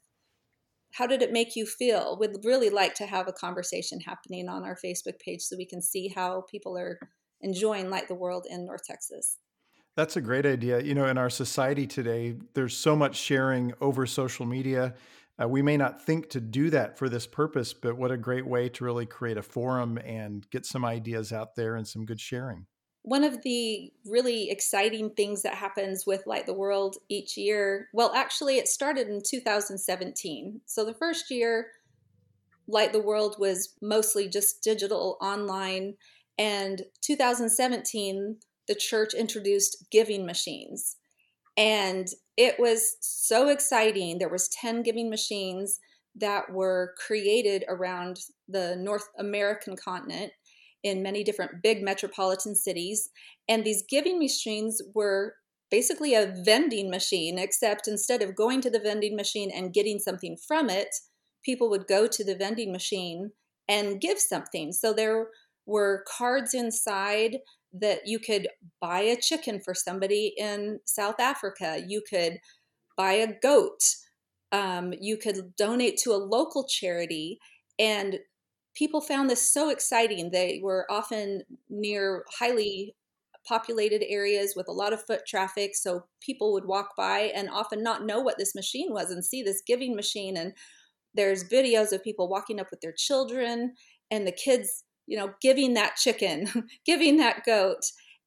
How 0.97 1.07
did 1.07 1.21
it 1.21 1.31
make 1.31 1.57
you 1.57 1.67
feel? 1.67 2.17
We'd 2.19 2.45
really 2.45 2.71
like 2.71 2.95
to 2.95 3.07
have 3.07 3.29
a 3.29 3.33
conversation 3.33 4.01
happening 4.01 4.49
on 4.49 4.65
our 4.65 4.77
Facebook 4.83 5.19
page 5.19 5.43
so 5.43 5.57
we 5.57 5.67
can 5.67 5.83
see 5.83 6.09
how 6.09 6.45
people 6.51 6.77
are 6.79 6.99
enjoying 7.43 7.91
Light 7.91 8.09
the 8.09 8.15
World 8.15 8.47
in 8.49 8.65
North 8.65 8.85
Texas. 8.85 9.37
That's 9.95 10.17
a 10.17 10.23
great 10.23 10.47
idea. 10.47 10.81
You 10.81 10.95
know, 10.95 11.07
in 11.07 11.19
our 11.19 11.29
society 11.29 11.87
today, 11.87 12.37
there's 12.55 12.75
so 12.75 12.97
much 12.97 13.17
sharing 13.17 13.75
over 13.81 14.07
social 14.07 14.47
media. 14.47 14.95
Uh, 15.41 15.47
we 15.47 15.61
may 15.61 15.77
not 15.77 16.03
think 16.03 16.31
to 16.31 16.41
do 16.41 16.71
that 16.71 16.97
for 16.99 17.11
this 17.11 17.27
purpose, 17.27 17.75
but 17.75 17.99
what 17.99 18.11
a 18.11 18.17
great 18.17 18.47
way 18.47 18.71
to 18.71 18.85
really 18.85 19.05
create 19.05 19.37
a 19.37 19.43
forum 19.43 19.99
and 19.99 20.49
get 20.51 20.65
some 20.65 20.85
ideas 20.85 21.31
out 21.31 21.57
there 21.57 21.77
and 21.77 21.87
some 21.87 22.07
good 22.07 22.21
sharing 22.21 22.67
one 23.07 23.23
of 23.23 23.43
the 23.43 23.93
really 24.05 24.51
exciting 24.51 25.11
things 25.11 25.43
that 25.43 25.55
happens 25.55 26.05
with 26.09 26.27
Light 26.27 26.45
the 26.45 26.53
World 26.53 26.97
each 27.09 27.37
year, 27.37 27.89
well, 27.93 28.13
actually, 28.17 28.57
it 28.57 28.67
started 28.67 29.07
in 29.07 29.23
2017. 29.25 30.61
So 30.67 30.85
the 30.85 30.93
first 30.93 31.31
year, 31.31 31.69
Light 32.67 32.93
the 32.93 33.01
World 33.01 33.37
was 33.39 33.77
mostly 33.81 34.29
just 34.29 34.61
digital 34.61 35.19
online. 35.21 35.95
And 36.37 36.83
2017, 37.03 38.39
the 38.67 38.75
church 38.75 39.15
introduced 39.15 39.87
giving 39.93 40.27
machines. 40.27 40.97
And 41.57 42.09
it 42.37 42.59
was 42.59 42.97
so 42.99 43.51
exciting. 43.51 44.19
There 44.19 44.29
was 44.29 44.49
10 44.49 44.83
giving 44.83 45.09
machines 45.09 45.79
that 46.17 46.53
were 46.53 46.93
created 46.99 47.65
around 47.69 48.19
the 48.49 48.75
North 48.75 49.09
American 49.17 49.77
continent 49.77 50.33
in 50.87 51.03
many 51.03 51.25
different 51.25 51.63
big 51.63 51.83
metropolitan 51.83 52.55
cities. 52.55 53.11
And 53.49 53.65
these 53.65 53.85
giving 53.89 54.19
machines 54.19 54.81
were 54.95 55.35
basically 55.71 56.15
a 56.15 56.33
vending 56.45 56.91
machine, 56.91 57.39
except 57.39 57.89
instead 57.89 58.23
of 58.23 58.37
going 58.37 58.61
to 58.61 58.71
the 58.71 58.79
vending 58.79 59.17
machine 59.17 59.51
and 59.51 59.73
getting 59.73 59.99
something 59.99 60.37
from 60.37 60.71
it, 60.71 60.95
people 61.45 61.69
would 61.69 61.87
go 61.87 62.07
to 62.07 62.25
the 62.25 62.37
vending 62.37 62.73
machine 62.73 63.33
and 63.69 64.01
give 64.01 64.19
something. 64.19 64.73
So 64.73 64.93
there 64.93 65.27
were 65.67 66.05
cards 66.07 66.55
inside 66.55 67.39
that 67.73 68.07
you 68.07 68.19
could 68.19 68.49
buy 68.81 69.01
a 69.01 69.17
chicken 69.17 69.61
for 69.61 69.75
somebody 69.75 70.35
in 70.37 70.81
South 70.85 71.19
Africa. 71.19 71.83
You 71.87 72.03
could 72.09 72.39
buy 72.97 73.15
a 73.15 73.33
goat. 73.43 73.81
Um, 74.53 74.95
you 75.01 75.17
could 75.17 75.57
donate 75.57 75.99
to 75.99 76.13
a 76.13 76.25
local 76.37 76.65
charity. 76.67 77.39
And 77.79 78.21
people 78.77 79.01
found 79.01 79.29
this 79.29 79.53
so 79.53 79.71
exciting. 79.71 80.31
They 80.31 80.61
were 80.63 80.87
often 80.91 81.43
near 81.69 82.25
highly 82.39 82.95
populated 83.47 84.03
areas 84.09 84.55
with 84.57 84.69
a 84.69 84.73
lot 84.73 84.93
of 84.93 85.05
foot 85.05 85.23
traffic. 85.27 85.75
So 85.75 86.05
people 86.21 86.53
would 86.53 86.67
walk 86.67 86.91
by 86.97 87.33
and 87.35 87.49
often 87.49 87.83
not 87.83 88.05
know 88.05 88.21
what 88.21 88.39
this 88.39 88.55
machine 88.55 88.89
was 88.93 89.11
and 89.11 89.25
see 89.25 89.43
this 89.43 89.63
giving 89.67 89.95
machine. 89.95 90.37
And 90.37 90.53
there's 91.15 91.49
videos 91.49 91.93
of 91.93 92.05
people 92.05 92.29
walking 92.29 92.61
up 92.61 92.69
with 92.71 92.81
their 92.81 92.95
children 92.97 93.75
and 94.11 94.27
the 94.27 94.33
kids, 94.33 94.85
you 95.07 95.17
know, 95.17 95.33
giving 95.41 95.75
that 95.75 95.97
chicken, 95.97 96.49
giving 96.87 97.17
that 97.19 97.45
goat, 97.45 97.83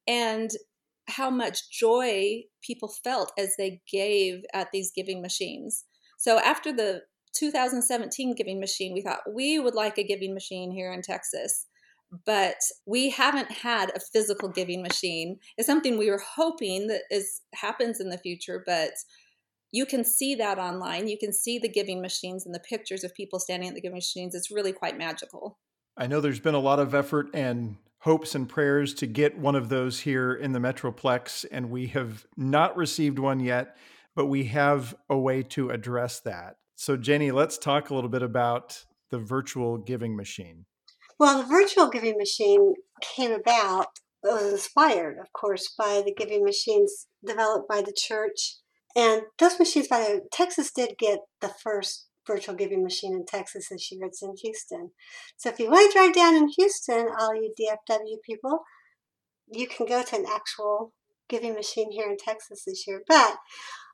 and 0.08 0.50
how 1.08 1.30
much 1.30 1.70
joy 1.70 2.42
people 2.62 2.92
felt 3.04 3.32
as 3.38 3.54
they 3.56 3.82
gave 3.90 4.42
at 4.54 4.68
these 4.72 4.90
giving 4.94 5.20
machines. 5.20 5.84
So 6.18 6.38
after 6.38 6.72
the 6.72 7.02
2017 7.34 8.34
giving 8.34 8.60
machine, 8.60 8.92
we 8.94 9.02
thought 9.02 9.20
we 9.32 9.58
would 9.58 9.74
like 9.74 9.98
a 9.98 10.04
giving 10.04 10.34
machine 10.34 10.70
here 10.70 10.92
in 10.92 11.02
Texas, 11.02 11.66
but 12.26 12.56
we 12.86 13.10
haven't 13.10 13.50
had 13.50 13.90
a 13.90 14.00
physical 14.12 14.48
giving 14.48 14.82
machine. 14.82 15.38
It's 15.56 15.66
something 15.66 15.96
we 15.96 16.10
were 16.10 16.22
hoping 16.36 16.88
that 16.88 17.02
is 17.10 17.42
happens 17.54 18.00
in 18.00 18.08
the 18.08 18.18
future, 18.18 18.62
but 18.66 18.92
you 19.72 19.86
can 19.86 20.04
see 20.04 20.34
that 20.34 20.58
online. 20.58 21.08
You 21.08 21.18
can 21.18 21.32
see 21.32 21.58
the 21.58 21.68
giving 21.68 22.00
machines 22.00 22.44
and 22.44 22.54
the 22.54 22.60
pictures 22.60 23.04
of 23.04 23.14
people 23.14 23.38
standing 23.38 23.68
at 23.68 23.74
the 23.74 23.80
giving 23.80 23.96
machines. 23.96 24.34
It's 24.34 24.50
really 24.50 24.72
quite 24.72 24.98
magical. 24.98 25.58
I 25.96 26.06
know 26.06 26.20
there's 26.20 26.40
been 26.40 26.54
a 26.54 26.58
lot 26.58 26.80
of 26.80 26.94
effort 26.94 27.28
and 27.34 27.76
hopes 28.00 28.34
and 28.34 28.48
prayers 28.48 28.94
to 28.94 29.06
get 29.06 29.38
one 29.38 29.54
of 29.54 29.68
those 29.68 30.00
here 30.00 30.32
in 30.32 30.52
the 30.52 30.58
Metroplex, 30.58 31.44
and 31.52 31.70
we 31.70 31.88
have 31.88 32.26
not 32.36 32.76
received 32.76 33.18
one 33.18 33.40
yet, 33.40 33.76
but 34.16 34.26
we 34.26 34.44
have 34.44 34.94
a 35.08 35.18
way 35.18 35.42
to 35.42 35.70
address 35.70 36.20
that. 36.20 36.56
So, 36.80 36.96
Jenny, 36.96 37.30
let's 37.30 37.58
talk 37.58 37.90
a 37.90 37.94
little 37.94 38.08
bit 38.08 38.22
about 38.22 38.86
the 39.10 39.18
virtual 39.18 39.76
giving 39.76 40.16
machine. 40.16 40.64
Well, 41.18 41.42
the 41.42 41.46
virtual 41.46 41.90
giving 41.90 42.16
machine 42.16 42.72
came 43.02 43.32
about, 43.32 43.88
it 44.24 44.32
was 44.32 44.52
inspired, 44.52 45.18
of 45.18 45.30
course, 45.34 45.74
by 45.76 46.02
the 46.02 46.14
giving 46.14 46.42
machines 46.42 47.06
developed 47.22 47.68
by 47.68 47.82
the 47.82 47.92
church. 47.94 48.56
And 48.96 49.24
those 49.38 49.58
machines, 49.58 49.88
by 49.88 49.98
the 49.98 50.04
way, 50.04 50.20
Texas 50.32 50.72
did 50.74 50.94
get 50.98 51.18
the 51.42 51.52
first 51.62 52.06
virtual 52.26 52.54
giving 52.54 52.82
machine 52.82 53.12
in 53.12 53.26
Texas 53.26 53.68
this 53.70 53.92
year. 53.92 54.06
It's 54.06 54.22
in 54.22 54.32
Houston. 54.42 54.92
So 55.36 55.50
if 55.50 55.58
you 55.58 55.68
want 55.70 55.92
to 55.92 55.98
drive 55.98 56.14
down 56.14 56.34
in 56.34 56.48
Houston, 56.56 57.08
all 57.20 57.34
you 57.34 57.52
DFW 57.60 58.22
people, 58.24 58.60
you 59.52 59.68
can 59.68 59.84
go 59.84 60.02
to 60.02 60.16
an 60.16 60.24
actual 60.26 60.94
giving 61.28 61.52
machine 61.52 61.92
here 61.92 62.08
in 62.08 62.16
Texas 62.16 62.62
this 62.66 62.86
year. 62.86 63.02
But 63.06 63.36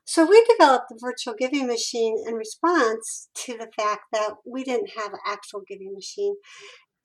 so 0.07 0.25
we 0.25 0.41
developed 0.57 0.85
the 0.87 0.97
virtual 0.99 1.33
giving 1.37 1.67
machine 1.67 2.17
in 2.25 2.35
response 2.35 3.27
to 3.35 3.57
the 3.57 3.69
fact 3.75 4.05
that 4.13 4.35
we 4.49 4.63
didn't 4.63 4.91
have 4.97 5.11
an 5.11 5.19
actual 5.25 5.63
giving 5.67 5.93
machine. 5.93 6.35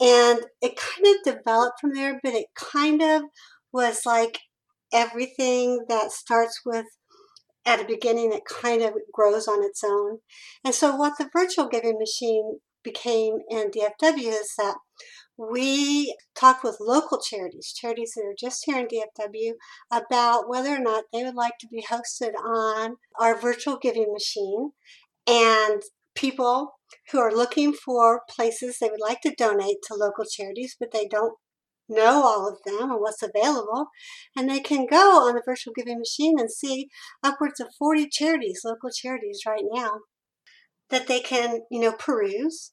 And 0.01 0.47
it 0.61 0.77
kind 0.77 1.07
of 1.07 1.35
developed 1.35 1.81
from 1.81 1.95
there, 1.95 2.21
but 2.23 2.35
it 2.35 2.47
kind 2.55 3.03
of 3.03 3.23
was 3.73 4.07
like 4.07 4.39
everything 4.93 5.85
that 5.89 6.13
starts 6.13 6.61
with 6.65 6.87
at 7.67 7.81
a 7.81 7.85
beginning, 7.85 8.33
it 8.33 8.45
kind 8.45 8.83
of 8.83 8.95
grows 9.13 9.49
on 9.49 9.65
its 9.65 9.83
own. 9.83 10.19
And 10.65 10.75
so 10.75 10.95
what 10.95 11.19
the 11.19 11.29
virtual 11.33 11.69
giving 11.69 11.99
machine 11.99 12.61
became 12.85 13.39
in 13.51 13.71
DFW 13.71 14.29
is 14.29 14.53
that 14.59 14.77
we 15.51 16.17
talked 16.35 16.63
with 16.63 16.77
local 16.81 17.21
charities, 17.21 17.73
charities 17.75 18.13
that 18.15 18.25
are 18.25 18.35
just 18.39 18.65
here 18.65 18.79
in 18.79 18.87
DFW, 18.87 19.53
about 19.91 20.49
whether 20.49 20.71
or 20.71 20.79
not 20.79 21.05
they 21.13 21.25
would 21.25 21.35
like 21.35 21.59
to 21.61 21.67
be 21.67 21.83
hosted 21.83 22.35
on 22.35 22.97
our 23.19 23.39
virtual 23.39 23.79
giving 23.81 24.13
machine. 24.13 24.71
And 25.27 25.83
people 26.15 26.75
who 27.11 27.19
are 27.19 27.33
looking 27.33 27.73
for 27.73 28.23
places 28.29 28.79
they 28.79 28.91
would 28.91 29.01
like 29.01 29.21
to 29.23 29.35
donate 29.37 29.79
to 29.87 29.95
local 29.95 30.25
charities, 30.25 30.77
but 30.79 30.93
they 30.93 31.07
don't 31.07 31.35
know 31.89 32.23
all 32.23 32.49
of 32.49 32.59
them 32.65 32.91
and 32.91 33.01
what's 33.01 33.23
available. 33.23 33.87
And 34.37 34.49
they 34.49 34.61
can 34.61 34.87
go 34.87 35.27
on 35.27 35.35
the 35.35 35.43
virtual 35.45 35.73
giving 35.75 35.99
machine 35.99 36.39
and 36.39 36.51
see 36.51 36.89
upwards 37.23 37.61
of 37.61 37.75
40 37.79 38.09
charities, 38.09 38.61
local 38.65 38.91
charities 38.91 39.41
right 39.47 39.65
now, 39.73 40.01
that 40.91 41.07
they 41.07 41.21
can, 41.21 41.63
you 41.71 41.81
know, 41.81 41.93
peruse 41.93 42.73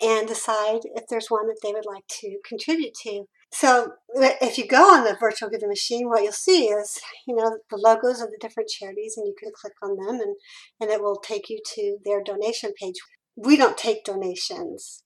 and 0.00 0.26
decide 0.26 0.80
if 0.94 1.06
there's 1.08 1.30
one 1.30 1.46
that 1.48 1.58
they 1.62 1.72
would 1.72 1.86
like 1.86 2.06
to 2.08 2.38
contribute 2.46 2.94
to. 3.02 3.24
So 3.52 3.92
if 4.14 4.58
you 4.58 4.66
go 4.66 4.94
on 4.94 5.04
the 5.04 5.16
virtual 5.18 5.50
giving 5.50 5.68
machine, 5.68 6.08
what 6.08 6.22
you'll 6.22 6.32
see 6.32 6.66
is, 6.66 6.98
you 7.26 7.34
know, 7.34 7.58
the 7.70 7.76
logos 7.76 8.20
of 8.20 8.30
the 8.30 8.38
different 8.40 8.68
charities 8.68 9.14
and 9.16 9.26
you 9.26 9.34
can 9.38 9.50
click 9.54 9.74
on 9.82 9.96
them 9.96 10.20
and, 10.20 10.36
and 10.80 10.90
it 10.90 11.02
will 11.02 11.16
take 11.16 11.50
you 11.50 11.58
to 11.74 11.98
their 12.04 12.22
donation 12.22 12.72
page. 12.80 12.94
We 13.36 13.56
don't 13.56 13.76
take 13.76 14.04
donations 14.04 15.02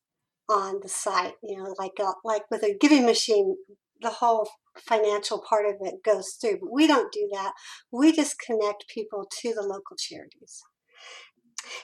on 0.49 0.81
the 0.83 0.89
site, 0.89 1.35
you 1.43 1.57
know, 1.57 1.75
like, 1.79 1.99
uh, 1.99 2.13
like 2.23 2.43
with 2.51 2.63
a 2.63 2.77
giving 2.79 3.07
machine, 3.07 3.57
the 4.03 4.11
whole 4.11 4.49
financial 4.79 5.43
part 5.49 5.67
of 5.67 5.77
it 5.81 6.05
goes 6.05 6.37
through, 6.41 6.59
but 6.61 6.73
we 6.73 6.87
don't 6.87 7.13
do 7.13 7.29
that. 7.33 7.53
We 7.91 8.13
just 8.13 8.39
connect 8.39 8.89
people 8.93 9.27
to 9.41 9.55
the 9.55 9.63
local 9.63 9.97
charities. 9.97 10.63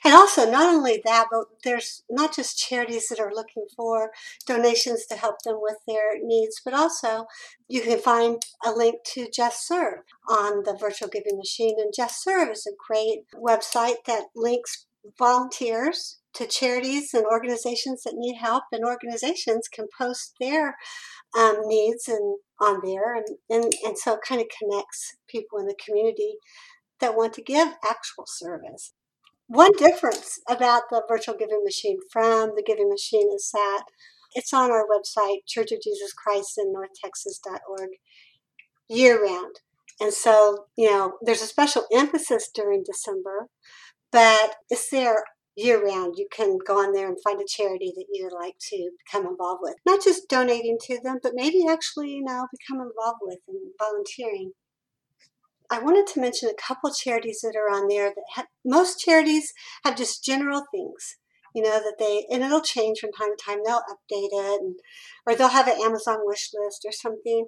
And 0.04 0.14
also, 0.14 0.50
not 0.50 0.75
only 0.75 1.00
that, 1.04 1.26
but 1.30 1.44
there's 1.64 2.02
not 2.10 2.34
just 2.34 2.58
charities 2.58 3.08
that 3.08 3.20
are 3.20 3.34
looking 3.34 3.66
for 3.76 4.10
donations 4.46 5.06
to 5.06 5.16
help 5.16 5.42
them 5.42 5.58
with 5.60 5.76
their 5.87 6.18
needs, 6.22 6.60
but 6.64 6.75
also 6.75 7.26
you 7.68 7.82
can 7.82 7.99
find 7.99 8.42
a 8.64 8.72
link 8.72 8.96
to 9.14 9.28
Just 9.30 9.66
Serve 9.66 10.00
on 10.28 10.62
the 10.64 10.76
virtual 10.78 11.08
giving 11.08 11.37
machine. 11.37 11.76
And 11.78 11.92
Just 11.94 12.22
Serve 12.22 12.50
is 12.50 12.66
a 12.66 12.76
great 12.88 13.25
website 13.34 14.04
that 14.06 14.26
links 14.34 14.87
volunteers 15.18 16.18
to 16.34 16.46
charities 16.46 17.12
and 17.12 17.25
organizations 17.25 18.02
that 18.04 18.14
need 18.16 18.37
help, 18.37 18.64
and 18.72 18.84
organizations 18.84 19.66
can 19.68 19.87
post 19.99 20.34
their 20.38 20.76
um, 21.37 21.56
needs 21.64 22.08
and 22.08 22.38
on 22.60 22.80
there, 22.84 23.14
and, 23.14 23.26
and, 23.49 23.72
and 23.84 23.96
so 23.99 24.14
it 24.14 24.20
kind 24.26 24.40
of 24.40 24.46
connects 24.58 25.16
people 25.28 25.58
in 25.58 25.66
the 25.66 25.76
community 25.84 26.34
that 27.00 27.16
want 27.16 27.32
to 27.32 27.42
give 27.42 27.68
actual 27.88 28.25
service. 28.26 28.92
One 29.50 29.73
difference 29.76 30.38
about 30.49 30.85
the 30.90 31.02
virtual 31.09 31.35
giving 31.37 31.64
machine 31.64 31.99
from 32.12 32.52
the 32.54 32.62
giving 32.64 32.88
machine 32.88 33.28
is 33.35 33.50
that 33.52 33.83
it's 34.35 34.54
on 34.54 34.71
our 34.71 34.87
website, 34.87 35.38
Church 35.45 35.73
of 35.73 35.83
Jesus 35.83 36.12
Christ 36.12 36.52
in 36.57 36.73
North 36.73 36.90
Texas.org, 37.02 37.88
year 38.88 39.21
round. 39.21 39.57
And 40.00 40.12
so, 40.12 40.66
you 40.76 40.88
know, 40.88 41.14
there's 41.21 41.42
a 41.42 41.47
special 41.47 41.85
emphasis 41.92 42.49
during 42.54 42.85
December, 42.85 43.49
but 44.12 44.54
it's 44.71 44.88
there 44.88 45.25
year 45.57 45.85
round. 45.85 46.14
You 46.16 46.28
can 46.30 46.59
go 46.64 46.78
on 46.78 46.92
there 46.92 47.09
and 47.09 47.19
find 47.25 47.40
a 47.40 47.45
charity 47.45 47.92
that 47.97 48.07
you 48.12 48.23
would 48.23 48.40
like 48.40 48.54
to 48.69 48.90
become 49.04 49.26
involved 49.26 49.62
with. 49.64 49.75
Not 49.85 50.00
just 50.00 50.28
donating 50.28 50.78
to 50.83 51.00
them, 51.02 51.19
but 51.25 51.33
maybe 51.35 51.66
actually, 51.69 52.11
you 52.11 52.23
know, 52.23 52.47
become 52.57 52.80
involved 52.87 53.19
with 53.23 53.40
and 53.49 53.59
volunteering. 53.80 54.52
I 55.70 55.78
wanted 55.78 56.06
to 56.08 56.20
mention 56.20 56.48
a 56.48 56.62
couple 56.62 56.92
charities 56.92 57.40
that 57.42 57.54
are 57.56 57.72
on 57.72 57.88
there 57.88 58.08
that 58.08 58.24
have, 58.34 58.46
most 58.64 58.98
charities 58.98 59.52
have 59.84 59.96
just 59.96 60.24
general 60.24 60.64
things, 60.72 61.16
you 61.54 61.62
know, 61.62 61.78
that 61.78 61.96
they, 61.98 62.26
and 62.30 62.42
it'll 62.42 62.60
change 62.60 62.98
from 62.98 63.12
time 63.12 63.30
to 63.36 63.44
time. 63.44 63.60
They'll 63.64 63.82
update 63.82 64.30
it 64.32 64.60
and, 64.60 64.76
or 65.26 65.34
they'll 65.34 65.48
have 65.48 65.68
an 65.68 65.80
Amazon 65.80 66.18
wish 66.22 66.50
list 66.52 66.84
or 66.84 66.92
something, 66.92 67.46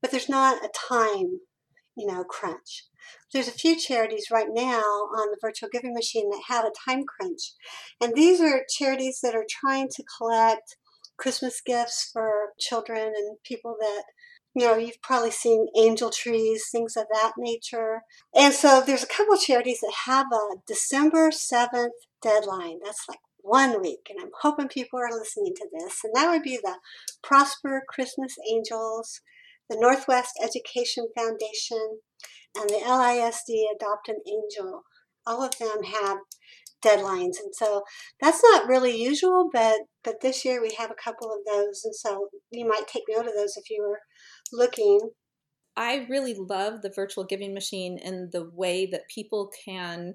but 0.00 0.10
there's 0.12 0.28
not 0.28 0.64
a 0.64 0.70
time, 0.88 1.40
you 1.96 2.06
know, 2.06 2.22
crunch. 2.22 2.86
There's 3.32 3.48
a 3.48 3.52
few 3.52 3.76
charities 3.76 4.28
right 4.30 4.48
now 4.50 4.80
on 4.80 5.30
the 5.30 5.38
virtual 5.40 5.68
giving 5.70 5.92
machine 5.92 6.30
that 6.30 6.44
have 6.48 6.64
a 6.64 6.72
time 6.88 7.04
crunch. 7.04 7.54
And 8.00 8.14
these 8.14 8.40
are 8.40 8.64
charities 8.78 9.20
that 9.22 9.34
are 9.34 9.46
trying 9.48 9.88
to 9.88 10.04
collect 10.18 10.76
Christmas 11.18 11.60
gifts 11.64 12.10
for 12.12 12.50
children 12.58 13.12
and 13.16 13.36
people 13.44 13.76
that 13.80 14.04
you 14.56 14.64
know, 14.64 14.76
you've 14.76 15.02
probably 15.02 15.30
seen 15.30 15.66
angel 15.76 16.08
trees, 16.08 16.64
things 16.72 16.96
of 16.96 17.04
that 17.12 17.32
nature. 17.36 18.00
And 18.34 18.54
so 18.54 18.82
there's 18.84 19.02
a 19.02 19.06
couple 19.06 19.36
charities 19.36 19.80
that 19.82 19.92
have 20.06 20.26
a 20.32 20.56
December 20.66 21.28
7th 21.28 21.90
deadline. 22.22 22.78
That's 22.82 23.04
like 23.06 23.18
one 23.42 23.82
week. 23.82 24.08
And 24.08 24.18
I'm 24.18 24.30
hoping 24.40 24.68
people 24.68 24.98
are 24.98 25.12
listening 25.12 25.52
to 25.56 25.68
this. 25.78 26.00
And 26.02 26.14
that 26.14 26.30
would 26.30 26.42
be 26.42 26.56
the 26.56 26.76
Prosper 27.22 27.82
Christmas 27.86 28.34
Angels, 28.50 29.20
the 29.68 29.76
Northwest 29.78 30.32
Education 30.42 31.08
Foundation, 31.14 31.98
and 32.56 32.70
the 32.70 32.80
LISD 32.82 33.76
Adopt 33.76 34.08
an 34.08 34.16
Angel. 34.26 34.84
All 35.26 35.42
of 35.42 35.58
them 35.58 35.82
have 35.82 36.18
deadlines. 36.82 37.36
And 37.42 37.52
so 37.52 37.82
that's 38.22 38.42
not 38.42 38.68
really 38.68 38.96
usual, 38.96 39.50
but 39.52 39.80
but 40.02 40.20
this 40.22 40.44
year 40.44 40.62
we 40.62 40.74
have 40.78 40.90
a 40.90 41.02
couple 41.02 41.30
of 41.30 41.40
those. 41.46 41.82
And 41.84 41.94
so 41.94 42.28
you 42.50 42.66
might 42.66 42.86
take 42.86 43.02
note 43.08 43.26
of 43.26 43.34
those 43.34 43.56
if 43.56 43.68
you 43.70 43.82
were 43.82 44.00
looking. 44.52 45.10
I 45.76 46.06
really 46.08 46.34
love 46.34 46.82
the 46.82 46.92
virtual 46.94 47.24
giving 47.24 47.52
machine 47.52 47.98
and 48.02 48.32
the 48.32 48.50
way 48.54 48.86
that 48.86 49.08
people 49.08 49.52
can 49.64 50.14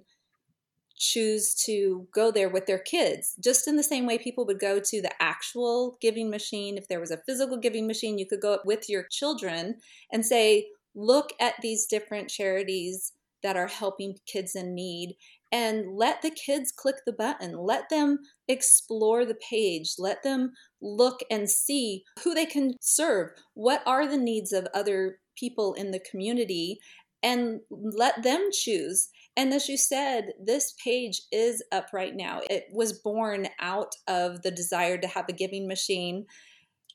choose 0.98 1.56
to 1.56 2.08
go 2.13 2.32
there 2.32 2.50
with 2.50 2.67
their 2.67 2.80
kids, 2.80 3.36
just 3.44 3.67
in 3.67 3.76
the 3.76 3.84
same 3.84 4.06
way 4.06 4.17
people 4.17 4.46
would 4.46 4.60
go 4.60 4.80
to 4.80 5.02
the 5.02 5.12
actual 5.22 5.98
giving 6.00 6.30
machine. 6.30 6.78
If 6.78 6.88
there 6.88 7.00
was 7.00 7.12
a 7.12 7.22
physical 7.26 7.58
giving 7.58 7.88
machine, 7.88 8.17
you 8.17 8.28
could 8.28 8.41
go 8.41 8.54
up 8.54 8.65
with 8.65 8.88
your 8.88 9.06
children 9.10 9.80
and 10.12 10.26
say, 10.26 10.67
Look 10.94 11.32
at 11.39 11.54
these 11.62 11.86
different 11.86 12.30
charities 12.30 13.13
that 13.44 13.56
are 13.56 13.67
helping 13.67 14.17
kids 14.26 14.56
in 14.56 14.76
need 14.76 15.15
and 15.52 15.98
let 15.98 16.22
the 16.22 16.32
kids 16.32 16.72
click 16.72 16.98
the 17.06 17.14
button. 17.14 17.58
Let 17.58 17.90
them 17.90 18.20
explore 18.48 19.26
the 19.26 19.38
page. 19.50 19.96
Let 19.98 20.24
them 20.24 20.54
look 20.82 21.20
and 21.30 21.50
see 21.50 22.04
who 22.24 22.34
they 22.34 22.46
can 22.46 22.76
serve. 22.82 23.32
What 23.54 23.82
are 23.86 24.08
the 24.08 24.18
needs 24.18 24.54
of 24.54 24.68
other 24.74 25.20
people 25.36 25.74
in 25.74 25.92
the 25.92 26.00
community? 26.00 26.80
And 27.24 27.60
let 27.70 28.24
them 28.24 28.50
choose. 28.52 29.10
And 29.38 29.54
as 29.54 29.70
you 29.70 29.78
said, 29.78 30.34
this 30.44 30.74
page 30.84 31.22
is 31.32 31.64
up 31.72 31.88
right 31.94 32.16
now. 32.16 32.42
It 32.50 32.66
was 32.72 32.94
born 32.94 33.48
out 33.60 33.96
of 34.08 34.42
the 34.42 34.52
desire 34.52 34.98
to 34.98 35.08
have 35.08 35.26
a 35.30 35.34
giving 35.34 35.68
machine 35.68 36.26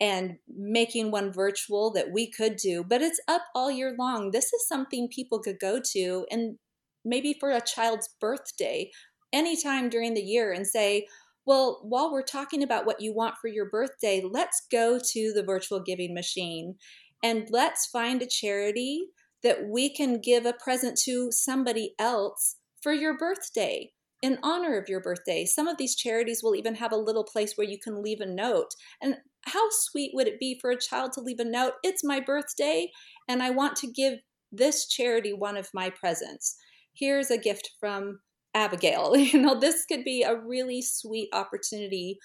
and 0.00 0.36
making 0.48 1.10
one 1.10 1.32
virtual 1.32 1.90
that 1.92 2.10
we 2.12 2.30
could 2.30 2.56
do, 2.56 2.84
but 2.84 3.00
it's 3.00 3.20
up 3.28 3.42
all 3.54 3.70
year 3.70 3.94
long. 3.98 4.30
This 4.30 4.52
is 4.52 4.68
something 4.68 5.08
people 5.08 5.38
could 5.38 5.58
go 5.58 5.80
to 5.92 6.26
and 6.30 6.58
maybe 7.06 7.34
for 7.38 7.50
a 7.50 7.60
child's 7.60 8.08
birthday 8.20 8.90
anytime 9.32 9.88
during 9.88 10.14
the 10.14 10.22
year 10.22 10.52
and 10.52 10.66
say, 10.66 11.06
well, 11.46 11.80
while 11.84 12.12
we're 12.12 12.22
talking 12.22 12.62
about 12.62 12.86
what 12.86 13.00
you 13.00 13.14
want 13.14 13.36
for 13.40 13.48
your 13.48 13.70
birthday, 13.70 14.22
let's 14.28 14.62
go 14.70 14.98
to 14.98 15.32
the 15.32 15.44
virtual 15.44 15.80
giving 15.80 16.12
machine 16.12 16.74
and 17.22 17.48
let's 17.50 17.86
find 17.86 18.20
a 18.20 18.26
charity 18.26 19.06
that 19.42 19.68
we 19.68 19.92
can 19.92 20.20
give 20.20 20.44
a 20.44 20.52
present 20.52 20.98
to 21.04 21.30
somebody 21.30 21.94
else 21.98 22.56
for 22.82 22.92
your 22.92 23.16
birthday 23.16 23.92
in 24.22 24.38
honor 24.42 24.76
of 24.78 24.88
your 24.88 25.00
birthday. 25.00 25.44
Some 25.44 25.68
of 25.68 25.76
these 25.76 25.94
charities 25.94 26.40
will 26.42 26.56
even 26.56 26.74
have 26.76 26.92
a 26.92 26.96
little 26.96 27.24
place 27.24 27.52
where 27.54 27.66
you 27.66 27.78
can 27.78 28.02
leave 28.02 28.20
a 28.20 28.26
note. 28.26 28.70
And 29.00 29.16
how 29.42 29.68
sweet 29.70 30.12
would 30.14 30.26
it 30.26 30.40
be 30.40 30.58
for 30.60 30.70
a 30.70 30.80
child 30.80 31.12
to 31.12 31.20
leave 31.20 31.38
a 31.38 31.44
note? 31.44 31.74
It's 31.84 32.02
my 32.02 32.18
birthday, 32.18 32.90
and 33.28 33.42
I 33.42 33.50
want 33.50 33.76
to 33.76 33.86
give 33.86 34.18
this 34.50 34.88
charity 34.88 35.32
one 35.32 35.56
of 35.56 35.68
my 35.74 35.90
presents 35.90 36.56
here's 36.98 37.30
a 37.30 37.38
gift 37.38 37.70
from 37.80 38.20
Abigail. 38.54 39.16
You 39.16 39.40
know, 39.40 39.58
this 39.58 39.84
could 39.86 40.04
be 40.04 40.22
a 40.22 40.36
really 40.36 40.82
sweet 40.82 41.28
opportunity 41.32 42.18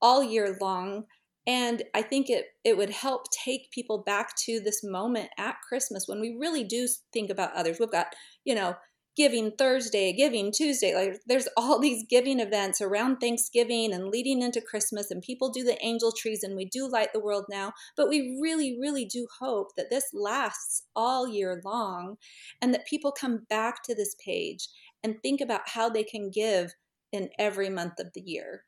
all 0.00 0.22
year 0.22 0.56
long. 0.60 1.04
And 1.46 1.82
I 1.94 2.02
think 2.02 2.30
it, 2.30 2.46
it 2.64 2.76
would 2.76 2.90
help 2.90 3.24
take 3.32 3.72
people 3.72 4.02
back 4.04 4.36
to 4.44 4.60
this 4.60 4.84
moment 4.84 5.28
at 5.38 5.56
Christmas 5.68 6.04
when 6.06 6.20
we 6.20 6.36
really 6.38 6.62
do 6.62 6.86
think 7.12 7.30
about 7.30 7.54
others. 7.54 7.78
We've 7.80 7.90
got, 7.90 8.06
you 8.44 8.54
know, 8.54 8.76
Giving 9.16 9.52
Thursday, 9.58 10.12
Giving 10.12 10.52
Tuesday. 10.52 10.94
Like 10.94 11.20
there's 11.26 11.48
all 11.56 11.78
these 11.78 12.04
giving 12.08 12.40
events 12.40 12.80
around 12.80 13.18
Thanksgiving 13.18 13.92
and 13.92 14.08
leading 14.08 14.42
into 14.42 14.60
Christmas, 14.60 15.10
and 15.10 15.22
people 15.22 15.50
do 15.50 15.64
the 15.64 15.78
angel 15.84 16.12
trees 16.12 16.42
and 16.42 16.56
we 16.56 16.64
do 16.64 16.88
light 16.88 17.12
the 17.12 17.20
world 17.20 17.44
now. 17.50 17.72
But 17.96 18.08
we 18.08 18.38
really, 18.40 18.78
really 18.80 19.04
do 19.04 19.26
hope 19.40 19.68
that 19.76 19.90
this 19.90 20.06
lasts 20.14 20.84
all 20.96 21.28
year 21.28 21.60
long 21.64 22.16
and 22.60 22.72
that 22.72 22.86
people 22.86 23.12
come 23.12 23.46
back 23.48 23.82
to 23.84 23.94
this 23.94 24.14
page 24.24 24.68
and 25.04 25.16
think 25.22 25.40
about 25.40 25.62
how 25.66 25.88
they 25.88 26.04
can 26.04 26.30
give 26.30 26.72
in 27.12 27.28
every 27.38 27.68
month 27.68 28.00
of 28.00 28.12
the 28.14 28.22
year. 28.22 28.64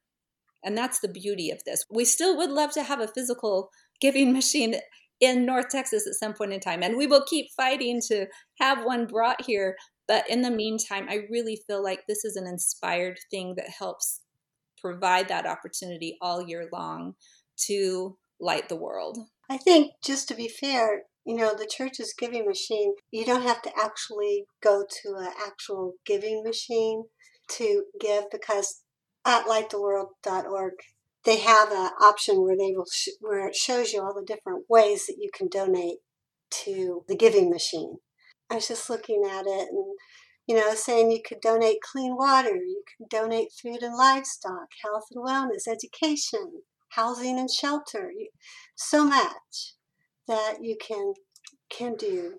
And 0.65 0.77
that's 0.77 1.01
the 1.01 1.09
beauty 1.09 1.51
of 1.51 1.63
this. 1.65 1.85
We 1.91 2.05
still 2.05 2.37
would 2.37 2.51
love 2.51 2.73
to 2.73 2.83
have 2.83 3.01
a 3.01 3.09
physical 3.09 3.71
giving 4.01 4.33
machine 4.33 4.77
in 5.21 5.47
North 5.47 5.69
Texas 5.69 6.07
at 6.07 6.15
some 6.15 6.35
point 6.35 6.53
in 6.53 6.61
time. 6.61 6.83
And 6.83 6.97
we 6.97 7.07
will 7.07 7.25
keep 7.27 7.47
fighting 7.57 8.01
to 8.09 8.27
have 8.61 8.85
one 8.85 9.07
brought 9.07 9.45
here. 9.45 9.77
But 10.07 10.29
in 10.29 10.43
the 10.43 10.51
meantime, 10.51 11.07
I 11.09 11.27
really 11.31 11.63
feel 11.67 11.83
like 11.83 12.07
this 12.07 12.25
is 12.25 12.37
an 12.37 12.47
inspired 12.47 13.19
thing 13.31 13.55
that 13.57 13.69
helps 13.69 14.21
provide 14.79 15.29
that 15.29 15.47
opportunity 15.47 16.19
all 16.21 16.47
year 16.47 16.69
long 16.73 17.15
to 17.67 18.19
light 18.41 18.69
the 18.69 18.77
world. 18.77 19.19
I 19.49 19.57
think, 19.57 19.93
just 20.03 20.29
to 20.29 20.35
be 20.35 20.49
fair, 20.49 21.05
you 21.25 21.35
know, 21.35 21.55
the 21.55 21.67
church's 21.67 22.13
giving 22.13 22.47
machine, 22.47 22.95
you 23.11 23.25
don't 23.25 23.43
have 23.43 23.63
to 23.63 23.73
actually 23.79 24.45
go 24.63 24.85
to 25.03 25.15
an 25.17 25.33
actual 25.47 25.95
giving 26.05 26.43
machine 26.45 27.05
to 27.49 27.85
give 28.01 28.25
because 28.31 28.83
at 29.25 29.47
lighttheworld.org 29.47 30.73
they 31.25 31.39
have 31.39 31.71
an 31.73 31.91
option 32.01 32.43
where 32.43 32.57
they 32.57 32.73
will 32.77 32.87
sh- 32.91 33.09
where 33.21 33.49
it 33.49 33.55
shows 33.55 33.93
you 33.93 34.03
all 34.03 34.15
the 34.15 34.25
different 34.25 34.65
ways 34.69 35.07
that 35.07 35.17
you 35.19 35.31
can 35.33 35.49
donate 35.49 35.99
to 36.51 37.05
the 37.09 37.17
giving 37.17 37.51
machine. 37.51 37.97
I 38.51 38.57
was 38.57 38.69
just 38.69 38.91
looking 38.91 39.25
at 39.25 39.47
it 39.47 39.69
and, 39.71 39.97
you 40.47 40.57
know, 40.57 40.75
saying 40.75 41.11
you 41.11 41.21
could 41.27 41.41
donate 41.41 41.79
clean 41.83 42.17
water, 42.17 42.55
you 42.55 42.83
could 42.97 43.09
donate 43.09 43.49
food 43.53 43.83
and 43.83 43.97
livestock, 43.97 44.69
health 44.83 45.07
and 45.13 45.25
wellness, 45.25 45.67
education, 45.71 46.63
housing 46.91 47.39
and 47.39 47.51
shelter. 47.51 48.13
So 48.75 49.05
much 49.05 49.75
that 50.29 50.59
you 50.61 50.77
can 50.81 51.15
can 51.71 51.97
do, 51.97 52.35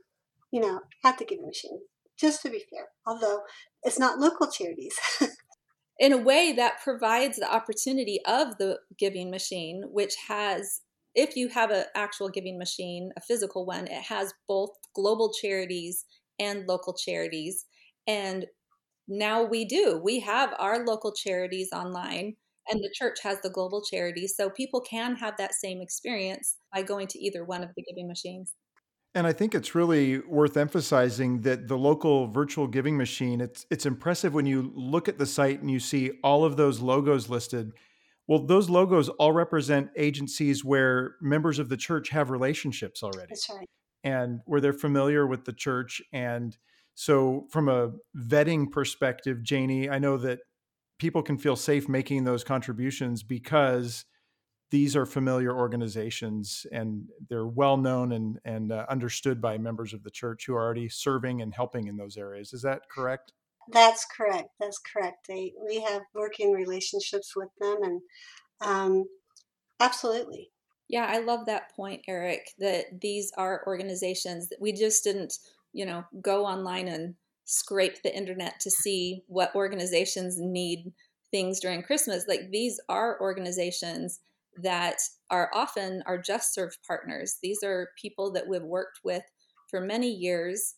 you 0.51 0.61
know, 0.61 0.81
at 1.03 1.17
the 1.17 1.25
giving 1.25 1.47
machine. 1.47 1.79
Just 2.17 2.41
to 2.43 2.49
be 2.49 2.63
fair, 2.69 2.87
although 3.05 3.41
it's 3.83 3.99
not 3.99 4.19
local 4.19 4.49
charities. 4.49 4.97
in 5.99 6.13
a 6.13 6.17
way 6.17 6.53
that 6.53 6.81
provides 6.83 7.37
the 7.37 7.53
opportunity 7.53 8.19
of 8.25 8.57
the 8.57 8.79
giving 8.97 9.29
machine, 9.29 9.83
which 9.91 10.15
has 10.27 10.81
if 11.15 11.35
you 11.35 11.47
have 11.49 11.71
an 11.71 11.85
actual 11.95 12.29
giving 12.29 12.57
machine, 12.57 13.11
a 13.17 13.21
physical 13.21 13.65
one, 13.65 13.87
it 13.87 14.03
has 14.03 14.33
both 14.47 14.69
global 14.93 15.31
charities 15.33 16.05
and 16.39 16.67
local 16.67 16.93
charities. 16.93 17.65
And 18.05 18.45
now 19.07 19.43
we 19.43 19.65
do. 19.65 19.99
We 20.03 20.19
have 20.21 20.53
our 20.59 20.85
local 20.85 21.13
charities 21.13 21.69
online, 21.73 22.35
and 22.69 22.79
the 22.79 22.93
church 22.93 23.19
has 23.23 23.39
the 23.41 23.49
global 23.49 23.81
charities. 23.83 24.35
So 24.35 24.49
people 24.49 24.81
can 24.81 25.15
have 25.15 25.37
that 25.37 25.53
same 25.53 25.81
experience 25.81 26.57
by 26.73 26.81
going 26.81 27.07
to 27.07 27.19
either 27.19 27.45
one 27.45 27.63
of 27.63 27.69
the 27.75 27.83
giving 27.83 28.07
machines. 28.07 28.53
And 29.13 29.25
I 29.25 29.31
think 29.31 29.55
it's 29.55 29.73
really 29.73 30.19
worth 30.19 30.57
emphasizing 30.57 31.41
that 31.41 31.69
the 31.69 31.77
local 31.77 32.27
virtual 32.27 32.67
giving 32.67 32.97
machine, 32.97 33.39
it's 33.39 33.65
it's 33.71 33.85
impressive 33.85 34.33
when 34.33 34.45
you 34.45 34.73
look 34.75 35.07
at 35.07 35.17
the 35.17 35.25
site 35.25 35.61
and 35.61 35.71
you 35.71 35.79
see 35.79 36.11
all 36.21 36.43
of 36.43 36.57
those 36.57 36.81
logos 36.81 37.29
listed 37.29 37.71
well, 38.27 38.45
those 38.45 38.69
logos 38.69 39.09
all 39.09 39.31
represent 39.31 39.89
agencies 39.95 40.63
where 40.65 41.15
members 41.21 41.59
of 41.59 41.69
the 41.69 41.77
church 41.77 42.09
have 42.09 42.29
relationships 42.29 43.03
already. 43.03 43.29
That's 43.29 43.49
right. 43.49 43.69
And 44.03 44.41
where 44.45 44.61
they're 44.61 44.73
familiar 44.73 45.25
with 45.27 45.45
the 45.45 45.53
church. 45.53 46.01
And 46.13 46.57
so, 46.93 47.47
from 47.49 47.69
a 47.69 47.91
vetting 48.17 48.71
perspective, 48.71 49.43
Janie, 49.43 49.89
I 49.89 49.99
know 49.99 50.17
that 50.17 50.39
people 50.97 51.21
can 51.21 51.37
feel 51.37 51.55
safe 51.55 51.89
making 51.89 52.23
those 52.23 52.43
contributions 52.43 53.21
because 53.23 54.05
these 54.71 54.95
are 54.95 55.05
familiar 55.05 55.55
organizations 55.55 56.65
and 56.71 57.07
they're 57.29 57.47
well 57.47 57.77
known 57.77 58.11
and, 58.11 58.39
and 58.45 58.71
uh, 58.71 58.85
understood 58.89 59.41
by 59.41 59.57
members 59.57 59.93
of 59.93 60.03
the 60.03 60.09
church 60.09 60.45
who 60.45 60.55
are 60.55 60.63
already 60.63 60.89
serving 60.89 61.41
and 61.41 61.53
helping 61.53 61.87
in 61.87 61.97
those 61.97 62.17
areas. 62.17 62.53
Is 62.53 62.61
that 62.63 62.81
correct? 62.89 63.33
That's 63.71 64.05
correct. 64.05 64.49
That's 64.59 64.79
correct. 64.79 65.27
They 65.27 65.53
we 65.65 65.81
have 65.81 66.03
working 66.13 66.51
relationships 66.51 67.35
with 67.35 67.49
them, 67.59 67.77
and 67.81 68.01
um, 68.61 69.05
absolutely. 69.79 70.51
Yeah, 70.87 71.05
I 71.09 71.19
love 71.19 71.45
that 71.45 71.75
point, 71.75 72.01
Eric. 72.07 72.47
That 72.59 73.01
these 73.01 73.31
are 73.37 73.63
organizations 73.65 74.49
that 74.49 74.61
we 74.61 74.71
just 74.71 75.03
didn't, 75.03 75.33
you 75.73 75.85
know, 75.85 76.03
go 76.21 76.45
online 76.45 76.87
and 76.87 77.15
scrape 77.45 78.01
the 78.03 78.15
internet 78.15 78.59
to 78.59 78.71
see 78.71 79.23
what 79.27 79.55
organizations 79.55 80.37
need 80.39 80.91
things 81.31 81.59
during 81.59 81.83
Christmas. 81.83 82.25
Like 82.27 82.51
these 82.51 82.79
are 82.89 83.19
organizations 83.21 84.19
that 84.61 84.97
are 85.29 85.49
often 85.53 86.01
our 86.05 86.17
just 86.17 86.53
served 86.53 86.77
partners. 86.87 87.37
These 87.41 87.63
are 87.63 87.89
people 88.01 88.31
that 88.33 88.47
we've 88.47 88.61
worked 88.63 88.99
with 89.03 89.23
for 89.69 89.81
many 89.81 90.09
years 90.09 90.75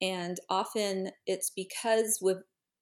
and 0.00 0.38
often 0.48 1.10
it's 1.26 1.50
because 1.54 2.18
we've 2.22 2.36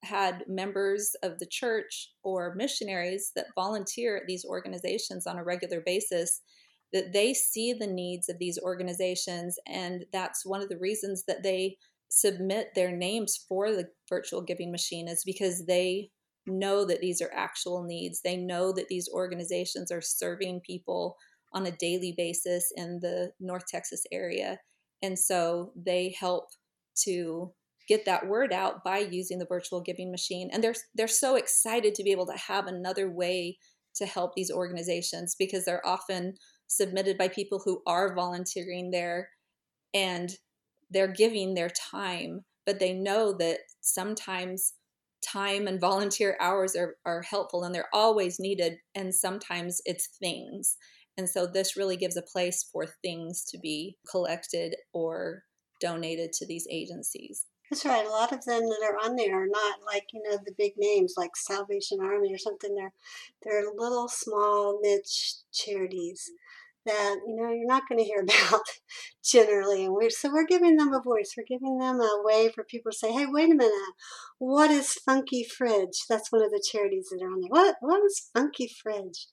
had 0.04 0.44
members 0.46 1.16
of 1.22 1.38
the 1.38 1.46
church 1.46 2.12
or 2.22 2.54
missionaries 2.54 3.32
that 3.34 3.46
volunteer 3.56 4.16
at 4.16 4.26
these 4.26 4.44
organizations 4.44 5.26
on 5.26 5.38
a 5.38 5.44
regular 5.44 5.82
basis 5.84 6.40
that 6.92 7.12
they 7.12 7.34
see 7.34 7.72
the 7.72 7.86
needs 7.86 8.28
of 8.28 8.38
these 8.38 8.58
organizations 8.62 9.58
and 9.66 10.04
that's 10.12 10.46
one 10.46 10.62
of 10.62 10.68
the 10.68 10.78
reasons 10.78 11.24
that 11.26 11.42
they 11.42 11.76
submit 12.10 12.68
their 12.74 12.96
names 12.96 13.44
for 13.48 13.70
the 13.70 13.88
virtual 14.08 14.40
giving 14.40 14.70
machine 14.70 15.08
is 15.08 15.22
because 15.24 15.66
they 15.66 16.10
know 16.46 16.84
that 16.84 17.00
these 17.00 17.20
are 17.20 17.30
actual 17.34 17.82
needs. 17.82 18.22
They 18.22 18.36
know 18.36 18.72
that 18.72 18.88
these 18.88 19.08
organizations 19.12 19.92
are 19.92 20.00
serving 20.00 20.62
people 20.66 21.16
on 21.52 21.66
a 21.66 21.70
daily 21.72 22.14
basis 22.16 22.72
in 22.76 23.00
the 23.00 23.30
north 23.40 23.64
texas 23.68 24.02
area 24.12 24.58
and 25.02 25.18
so 25.18 25.72
they 25.76 26.14
help 26.18 26.48
to 27.04 27.52
get 27.88 28.04
that 28.04 28.28
word 28.28 28.52
out 28.52 28.84
by 28.84 28.98
using 28.98 29.38
the 29.38 29.46
virtual 29.46 29.80
giving 29.80 30.10
machine 30.10 30.50
and 30.52 30.62
they're 30.62 30.74
they're 30.94 31.08
so 31.08 31.36
excited 31.36 31.94
to 31.94 32.02
be 32.02 32.12
able 32.12 32.26
to 32.26 32.36
have 32.36 32.66
another 32.66 33.10
way 33.10 33.56
to 33.94 34.06
help 34.06 34.34
these 34.34 34.50
organizations 34.50 35.34
because 35.38 35.64
they're 35.64 35.86
often 35.86 36.34
submitted 36.66 37.16
by 37.16 37.28
people 37.28 37.60
who 37.64 37.82
are 37.86 38.14
volunteering 38.14 38.90
there 38.90 39.30
and 39.94 40.36
they're 40.90 41.12
giving 41.12 41.54
their 41.54 41.70
time 41.70 42.44
but 42.66 42.78
they 42.78 42.92
know 42.92 43.32
that 43.32 43.60
sometimes 43.80 44.74
time 45.22 45.66
and 45.66 45.80
volunteer 45.80 46.36
hours 46.40 46.76
are, 46.76 46.96
are 47.04 47.22
helpful 47.22 47.64
and 47.64 47.74
they're 47.74 47.88
always 47.92 48.38
needed 48.38 48.74
and 48.94 49.14
sometimes 49.14 49.80
it's 49.84 50.08
things. 50.18 50.76
And 51.16 51.28
so 51.28 51.46
this 51.46 51.76
really 51.76 51.96
gives 51.96 52.16
a 52.16 52.22
place 52.22 52.68
for 52.70 52.86
things 53.02 53.44
to 53.48 53.58
be 53.58 53.96
collected 54.08 54.76
or 54.92 55.42
donated 55.80 56.32
to 56.34 56.46
these 56.46 56.66
agencies. 56.70 57.46
That's 57.70 57.84
right. 57.84 58.06
A 58.06 58.10
lot 58.10 58.32
of 58.32 58.44
them 58.44 58.62
that 58.62 58.82
are 58.82 58.96
on 59.04 59.16
there 59.16 59.42
are 59.42 59.46
not 59.46 59.80
like 59.84 60.06
you 60.12 60.22
know 60.22 60.38
the 60.44 60.54
big 60.56 60.72
names 60.78 61.14
like 61.16 61.36
Salvation 61.36 61.98
Army 62.00 62.32
or 62.32 62.38
something. 62.38 62.74
They're 62.74 62.92
they're 63.42 63.72
little 63.76 64.08
small 64.08 64.80
niche 64.82 65.34
charities 65.52 66.30
that 66.86 67.16
you 67.26 67.36
know 67.36 67.52
you're 67.52 67.66
not 67.66 67.82
going 67.88 67.98
to 67.98 68.04
hear 68.04 68.22
about 68.22 68.62
generally, 69.22 69.84
and 69.84 69.94
we're 69.94 70.10
so 70.10 70.32
we're 70.32 70.46
giving 70.46 70.76
them 70.76 70.94
a 70.94 71.02
voice. 71.02 71.34
We're 71.36 71.44
giving 71.46 71.78
them 71.78 72.00
a 72.00 72.22
way 72.24 72.50
for 72.54 72.64
people 72.64 72.90
to 72.90 72.96
say, 72.98 73.12
"Hey, 73.12 73.26
wait 73.28 73.52
a 73.52 73.54
minute, 73.54 73.94
what 74.38 74.70
is 74.70 74.94
Funky 74.94 75.44
Fridge?" 75.44 76.04
That's 76.08 76.32
one 76.32 76.42
of 76.42 76.50
the 76.50 76.64
charities 76.72 77.08
that 77.10 77.22
are 77.22 77.30
on 77.30 77.40
there. 77.40 77.50
What 77.50 77.76
what 77.80 78.02
is 78.04 78.30
Funky 78.34 78.68
Fridge? 78.82 79.26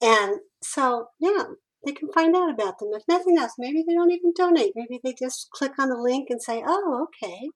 And 0.00 0.38
so 0.62 1.08
yeah, 1.20 1.44
they 1.84 1.92
can 1.92 2.12
find 2.12 2.34
out 2.36 2.50
about 2.50 2.78
them. 2.78 2.90
If 2.92 3.02
nothing 3.08 3.38
else, 3.38 3.54
maybe 3.58 3.84
they 3.86 3.94
don't 3.94 4.12
even 4.12 4.32
donate. 4.36 4.72
Maybe 4.76 5.00
they 5.02 5.14
just 5.18 5.50
click 5.50 5.72
on 5.78 5.88
the 5.88 5.96
link 5.96 6.28
and 6.30 6.40
say, 6.40 6.62
oh, 6.66 7.06
okay. 7.08 7.50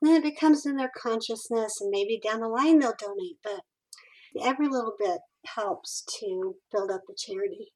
And 0.00 0.10
then 0.10 0.16
it 0.16 0.22
becomes 0.22 0.64
in 0.64 0.76
their 0.76 0.92
consciousness, 0.96 1.80
and 1.80 1.90
maybe 1.90 2.20
down 2.22 2.40
the 2.40 2.48
line 2.48 2.78
they'll 2.78 2.94
donate. 2.98 3.38
But 3.42 3.60
every 4.42 4.68
little 4.68 4.94
bit 4.98 5.18
helps 5.46 6.04
to 6.20 6.56
build 6.72 6.90
up 6.90 7.02
the 7.06 7.16
charity. 7.16 7.72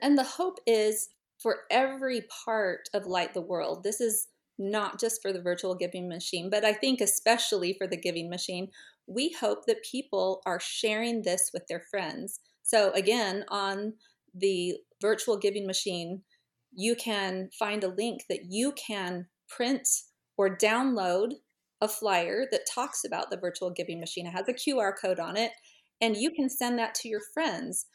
And 0.00 0.16
the 0.16 0.24
hope 0.24 0.58
is 0.66 1.08
for 1.42 1.60
every 1.70 2.22
part 2.44 2.88
of 2.94 3.06
Light 3.06 3.34
the 3.34 3.40
World. 3.40 3.82
This 3.82 4.00
is 4.00 4.28
not 4.58 4.98
just 4.98 5.20
for 5.20 5.32
the 5.32 5.42
virtual 5.42 5.74
giving 5.74 6.08
machine, 6.08 6.48
but 6.50 6.64
I 6.64 6.72
think 6.72 7.00
especially 7.00 7.74
for 7.76 7.86
the 7.86 7.96
giving 7.96 8.30
machine. 8.30 8.68
We 9.06 9.32
hope 9.38 9.66
that 9.66 9.84
people 9.90 10.40
are 10.46 10.60
sharing 10.60 11.22
this 11.22 11.50
with 11.52 11.66
their 11.68 11.82
friends. 11.90 12.40
So, 12.62 12.90
again, 12.92 13.44
on 13.48 13.94
the 14.34 14.76
virtual 15.00 15.36
giving 15.36 15.66
machine, 15.66 16.22
you 16.72 16.94
can 16.94 17.50
find 17.58 17.82
a 17.84 17.94
link 17.94 18.22
that 18.28 18.46
you 18.48 18.72
can 18.72 19.26
print 19.48 19.88
or 20.36 20.56
download 20.56 21.32
a 21.80 21.88
flyer 21.88 22.46
that 22.50 22.66
talks 22.72 23.02
about 23.04 23.30
the 23.30 23.36
virtual 23.36 23.70
giving 23.70 24.00
machine. 24.00 24.26
It 24.26 24.30
has 24.30 24.48
a 24.48 24.52
QR 24.52 24.92
code 25.00 25.20
on 25.20 25.36
it, 25.36 25.52
and 26.00 26.16
you 26.16 26.30
can 26.30 26.48
send 26.48 26.78
that 26.78 26.94
to 26.96 27.08
your 27.08 27.20
friends. 27.34 27.86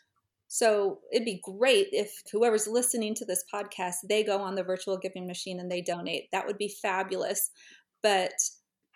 So 0.47 0.99
it'd 1.13 1.25
be 1.25 1.41
great 1.43 1.87
if 1.91 2.11
whoever's 2.31 2.67
listening 2.67 3.15
to 3.15 3.25
this 3.25 3.43
podcast, 3.53 3.95
they 4.09 4.23
go 4.23 4.39
on 4.41 4.55
the 4.55 4.63
virtual 4.63 4.97
giving 4.97 5.25
machine 5.25 5.59
and 5.59 5.71
they 5.71 5.81
donate. 5.81 6.25
That 6.31 6.45
would 6.45 6.57
be 6.57 6.75
fabulous. 6.81 7.51
But 8.03 8.33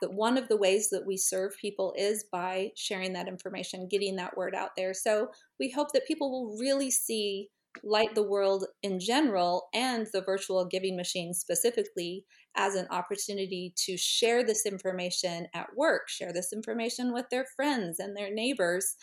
that 0.01 0.11
one 0.13 0.37
of 0.37 0.49
the 0.49 0.57
ways 0.57 0.89
that 0.89 1.05
we 1.05 1.15
serve 1.15 1.53
people 1.59 1.93
is 1.97 2.25
by 2.29 2.71
sharing 2.75 3.13
that 3.13 3.29
information, 3.29 3.87
getting 3.89 4.17
that 4.17 4.35
word 4.35 4.53
out 4.53 4.71
there. 4.75 4.93
So 4.93 5.29
we 5.57 5.71
hope 5.71 5.93
that 5.93 6.07
people 6.07 6.29
will 6.29 6.57
really 6.59 6.91
see 6.91 7.47
Light 7.83 8.15
the 8.15 8.23
World 8.23 8.65
in 8.83 8.99
general 8.99 9.67
and 9.73 10.07
the 10.13 10.21
virtual 10.21 10.65
giving 10.65 10.95
machine 10.95 11.33
specifically 11.33 12.25
as 12.55 12.75
an 12.75 12.88
opportunity 12.89 13.73
to 13.85 13.97
share 13.97 14.43
this 14.43 14.65
information 14.65 15.47
at 15.53 15.67
work, 15.75 16.07
share 16.07 16.33
this 16.33 16.53
information 16.53 17.13
with 17.13 17.25
their 17.29 17.45
friends 17.55 17.99
and 17.99 18.15
their 18.15 18.33
neighbors, 18.33 18.95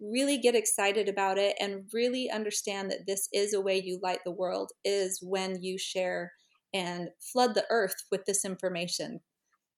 really 0.00 0.38
get 0.38 0.54
excited 0.54 1.08
about 1.08 1.38
it 1.38 1.56
and 1.60 1.84
really 1.92 2.30
understand 2.30 2.90
that 2.90 3.06
this 3.06 3.28
is 3.32 3.52
a 3.52 3.60
way 3.60 3.80
you 3.82 3.98
light 4.02 4.20
the 4.24 4.30
world 4.30 4.72
is 4.84 5.20
when 5.22 5.62
you 5.62 5.76
share 5.78 6.32
and 6.72 7.08
flood 7.20 7.54
the 7.54 7.66
earth 7.70 8.04
with 8.10 8.24
this 8.24 8.44
information 8.44 9.20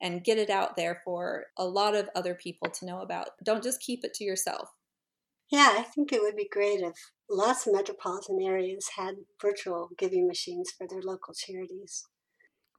and 0.01 0.25
get 0.25 0.39
it 0.39 0.51
out 0.51 0.77
there 0.77 1.01
for 1.05 1.45
a 1.57 1.65
lot 1.65 1.95
of 1.95 2.09
other 2.15 2.35
people 2.35 2.69
to 2.69 2.87
know 2.87 3.01
about. 3.01 3.29
Don't 3.45 3.63
just 3.63 3.81
keep 3.81 4.05
it 4.05 4.15
to 4.15 4.25
yourself. 4.25 4.69
Yeah, 5.53 5.75
I 5.77 5.83
think 5.83 6.15
it 6.15 6.23
would 6.23 6.35
be 6.35 6.49
great 6.51 6.81
if 6.81 6.95
lots 7.29 7.67
of 7.67 7.75
metropolitan 7.75 8.41
areas 8.41 8.89
had 8.97 9.17
virtual 9.41 9.91
giving 9.99 10.27
machines 10.27 10.71
for 10.71 10.87
their 10.89 11.03
local 11.03 11.35
charities. 11.35 12.07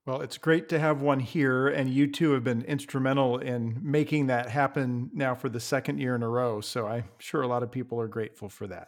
Well, 0.07 0.21
it's 0.21 0.39
great 0.39 0.69
to 0.69 0.79
have 0.79 0.99
one 0.99 1.19
here, 1.19 1.67
and 1.67 1.87
you 1.87 2.11
two 2.11 2.31
have 2.31 2.43
been 2.43 2.63
instrumental 2.63 3.37
in 3.37 3.79
making 3.83 4.25
that 4.27 4.49
happen 4.49 5.11
now 5.13 5.35
for 5.35 5.49
the 5.49 5.59
second 5.59 5.99
year 5.99 6.15
in 6.15 6.23
a 6.23 6.27
row. 6.27 6.61
So 6.61 6.87
I'm 6.87 7.05
sure 7.19 7.43
a 7.43 7.47
lot 7.47 7.61
of 7.61 7.71
people 7.71 8.01
are 8.01 8.07
grateful 8.07 8.49
for 8.49 8.65
that. 8.65 8.87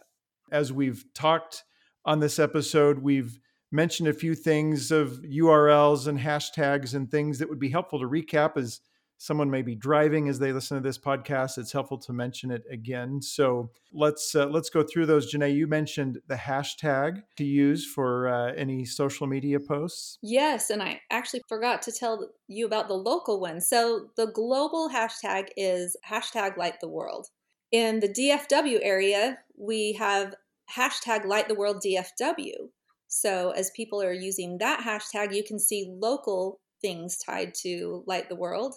As 0.50 0.72
we've 0.72 1.04
talked 1.14 1.62
on 2.04 2.18
this 2.18 2.40
episode, 2.40 2.98
we've 2.98 3.38
mentioned 3.70 4.08
a 4.08 4.12
few 4.12 4.34
things 4.34 4.90
of 4.90 5.20
URLs 5.22 6.08
and 6.08 6.18
hashtags 6.18 6.92
and 6.94 7.08
things 7.08 7.38
that 7.38 7.48
would 7.48 7.60
be 7.60 7.70
helpful 7.70 8.00
to 8.00 8.08
recap 8.08 8.56
as 8.56 8.80
someone 9.18 9.50
may 9.50 9.62
be 9.62 9.74
driving 9.74 10.28
as 10.28 10.38
they 10.38 10.52
listen 10.52 10.76
to 10.76 10.82
this 10.82 10.98
podcast, 10.98 11.58
it's 11.58 11.72
helpful 11.72 11.98
to 11.98 12.12
mention 12.12 12.50
it 12.50 12.64
again. 12.70 13.22
So 13.22 13.70
let's 13.92 14.34
uh, 14.34 14.46
let's 14.46 14.70
go 14.70 14.82
through 14.82 15.06
those. 15.06 15.32
Janae, 15.32 15.54
you 15.54 15.66
mentioned 15.66 16.18
the 16.26 16.34
hashtag 16.34 17.22
to 17.36 17.44
use 17.44 17.86
for 17.86 18.28
uh, 18.28 18.52
any 18.52 18.84
social 18.84 19.26
media 19.26 19.60
posts. 19.60 20.18
Yes, 20.22 20.70
and 20.70 20.82
I 20.82 21.00
actually 21.10 21.42
forgot 21.48 21.82
to 21.82 21.92
tell 21.92 22.30
you 22.48 22.66
about 22.66 22.88
the 22.88 22.94
local 22.94 23.40
one. 23.40 23.60
So 23.60 24.08
the 24.16 24.26
global 24.26 24.90
hashtag 24.90 25.48
is 25.56 25.96
hashtag 26.08 26.56
Light 26.56 26.80
the 26.80 26.88
World. 26.88 27.28
In 27.72 28.00
the 28.00 28.08
DFW 28.08 28.78
area, 28.82 29.38
we 29.58 29.94
have 29.94 30.34
hashtag 30.74 31.24
Light 31.24 31.48
the 31.48 31.54
World 31.54 31.82
DFW. 31.84 32.68
So 33.08 33.50
as 33.50 33.70
people 33.70 34.02
are 34.02 34.12
using 34.12 34.58
that 34.58 34.80
hashtag, 34.80 35.34
you 35.34 35.44
can 35.44 35.58
see 35.58 35.88
local 35.88 36.60
things 36.82 37.18
tied 37.18 37.54
to 37.62 38.04
Light 38.06 38.28
the 38.28 38.36
World. 38.36 38.76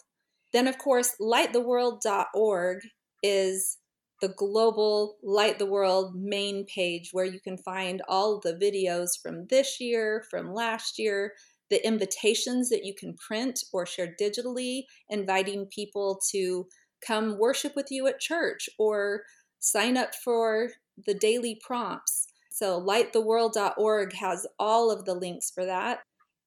Then, 0.54 0.68
of 0.68 0.78
course, 0.78 1.16
lighttheworld.org 1.22 2.80
is 3.22 3.78
the 4.22 4.34
global 4.38 5.18
Light 5.24 5.60
the 5.60 5.66
World 5.66 6.16
main 6.16 6.66
page 6.66 7.10
where 7.12 7.26
you 7.26 7.40
can 7.40 7.58
find 7.58 8.02
all 8.08 8.40
the 8.40 8.54
videos 8.54 9.12
from 9.22 9.48
this 9.48 9.80
year, 9.80 10.26
from 10.30 10.54
last 10.54 11.00
year, 11.00 11.34
the 11.70 11.86
invitations 11.86 12.70
that 12.70 12.84
you 12.84 12.94
can 12.94 13.16
print 13.16 13.64
or 13.72 13.86
share 13.86 14.16
digitally, 14.20 14.84
inviting 15.10 15.68
people 15.68 16.20
to 16.32 16.68
come 17.06 17.38
worship 17.38 17.76
with 17.76 17.88
you 17.92 18.08
at 18.08 18.20
church 18.20 18.68
or 18.78 19.24
sign 19.60 19.96
up 19.96 20.14
for 20.16 20.72
the 21.06 21.14
daily 21.14 21.60
prompts. 21.64 22.28
So, 22.52 22.82
lighttheworld.org 22.82 24.14
has 24.14 24.46
all 24.58 24.92
of 24.92 25.06
the 25.06 25.14
links 25.14 25.52
for 25.52 25.66
that. 25.66 26.00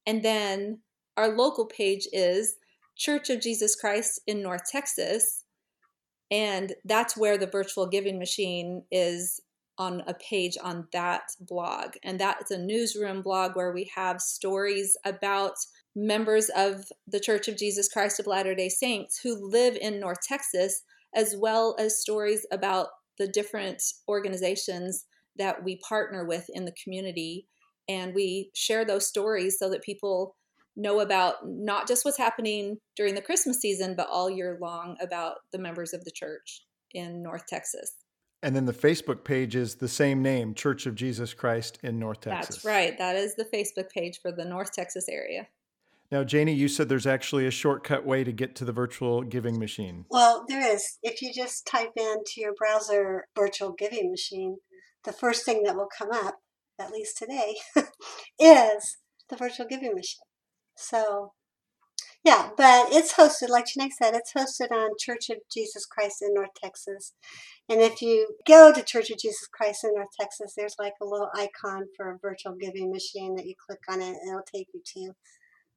And 0.07 0.23
then 0.23 0.81
our 1.17 1.29
local 1.29 1.67
page 1.67 2.07
is 2.13 2.57
Church 2.97 3.31
of 3.31 3.41
Jesus 3.41 3.75
Christ 3.75 4.21
in 4.27 4.43
North 4.43 4.63
Texas. 4.71 5.45
And 6.31 6.75
that's 6.85 7.17
where 7.17 7.37
the 7.37 7.47
virtual 7.47 7.87
giving 7.87 8.19
machine 8.19 8.85
is 8.91 9.41
on 9.79 10.03
a 10.07 10.15
page 10.15 10.57
on 10.63 10.87
that 10.93 11.23
blog. 11.41 11.95
And 12.03 12.19
that's 12.19 12.51
a 12.51 12.59
newsroom 12.59 13.23
blog 13.23 13.57
where 13.57 13.73
we 13.73 13.91
have 13.95 14.21
stories 14.21 14.97
about 15.05 15.55
members 15.97 16.51
of 16.57 16.85
the 17.07 17.21
Church 17.21 17.49
of 17.49 17.57
Jesus 17.57 17.89
Christ 17.89 18.21
of 18.21 18.27
Latter 18.27 18.55
day 18.55 18.69
Saints 18.69 19.21
who 19.23 19.51
live 19.51 19.77
in 19.81 20.01
North 20.01 20.21
Texas, 20.27 20.83
as 21.15 21.35
well 21.39 21.77
as 21.79 22.01
stories 22.01 22.47
about 22.53 22.89
the 23.19 23.29
different 23.29 23.83
organizations 24.09 25.07
that 25.37 25.63
we 25.65 25.77
partner 25.77 26.25
with 26.25 26.47
in 26.51 26.65
the 26.65 26.75
community. 26.83 27.47
And 27.89 28.15
we 28.15 28.51
share 28.55 28.85
those 28.85 29.07
stories 29.07 29.59
so 29.59 29.69
that 29.71 29.83
people 29.83 30.37
know 30.77 31.01
about 31.01 31.47
not 31.47 31.87
just 31.87 32.05
what's 32.05 32.19
happening 32.19 32.79
during 32.97 33.15
the 33.15 33.23
Christmas 33.23 33.61
season, 33.61 33.95
but 33.97 34.09
all 34.09 34.31
year 34.31 34.59
long 34.61 34.97
about 35.01 35.37
the 35.53 35.59
members 35.59 35.93
of 35.93 36.05
the 36.05 36.11
church 36.11 36.63
in 36.93 37.23
North 37.23 37.47
Texas. 37.47 37.93
And 38.43 38.57
then 38.57 38.65
the 38.65 38.73
Facebook 38.73 39.23
page 39.23 39.55
is 39.55 39.77
the 39.77 39.89
same 39.89 40.21
name, 40.21 40.55
Church 40.55 40.87
of 40.87 40.97
Jesus 40.97 41.33
Christ 41.33 41.79
in 41.83 41.99
North 41.99 42.23
Texas. 42.23 42.57
That's 42.57 42.65
right. 42.65 42.99
That 42.99 43.15
is 43.15 43.37
the 43.37 43.45
Facebook 43.45 43.89
page 43.91 44.19
for 44.21 44.33
the 44.33 44.45
North 44.45 44.73
Texas 44.73 45.09
area. 45.09 45.47
Now, 46.11 46.25
Janie, 46.25 46.53
you 46.53 46.69
said 46.69 46.89
there's 46.89 47.07
actually 47.07 47.47
a 47.47 47.51
shortcut 47.51 48.05
way 48.05 48.23
to 48.25 48.33
get 48.33 48.55
to 48.57 48.65
the 48.65 48.73
virtual 48.73 49.23
giving 49.23 49.59
machine. 49.59 50.05
Well, 50.11 50.45
there 50.47 50.75
is. 50.75 50.99
If 51.03 51.23
you 51.23 51.33
just 51.33 51.67
type 51.67 51.93
into 51.97 52.35
your 52.37 52.53
browser 52.53 53.29
virtual 53.35 53.73
giving 53.73 54.11
machine, 54.11 54.59
the 55.05 55.13
first 55.13 55.45
thing 55.45 55.63
that 55.63 55.77
will 55.77 55.89
come 55.97 56.11
up, 56.13 56.35
at 56.79 56.91
least 56.91 57.17
today, 57.17 57.57
is 58.39 58.99
the 59.31 59.37
virtual 59.37 59.67
giving 59.67 59.95
machine. 59.95 60.27
So, 60.77 61.33
yeah, 62.25 62.51
but 62.57 62.93
it's 62.93 63.15
hosted, 63.15 63.49
like 63.49 63.67
Janae 63.67 63.91
said, 63.91 64.15
it's 64.15 64.33
hosted 64.33 64.71
on 64.71 64.91
Church 64.99 65.29
of 65.31 65.39
Jesus 65.53 65.87
Christ 65.87 66.23
in 66.23 66.35
North 66.35 66.55
Texas. 66.63 67.15
And 67.69 67.81
if 67.81 68.01
you 68.01 68.37
go 68.47 68.73
to 68.73 68.83
Church 68.83 69.11
of 69.11 69.19
Jesus 69.19 69.49
Christ 69.53 69.85
in 69.85 69.95
North 69.95 70.09
Texas, 70.21 70.55
there's 70.57 70.77
like 70.79 70.95
a 71.01 71.07
little 71.07 71.31
icon 71.35 71.87
for 71.97 72.11
a 72.11 72.19
virtual 72.19 72.55
giving 72.55 72.91
machine 72.91 73.35
that 73.37 73.47
you 73.47 73.55
click 73.67 73.81
on 73.89 74.01
it 74.01 74.09
and 74.09 74.29
it'll 74.29 74.43
take 74.43 74.69
you 74.73 74.83
to 74.95 75.13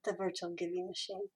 the 0.03 0.13
virtual 0.15 0.53
giving 0.55 0.87
machine. 0.87 1.27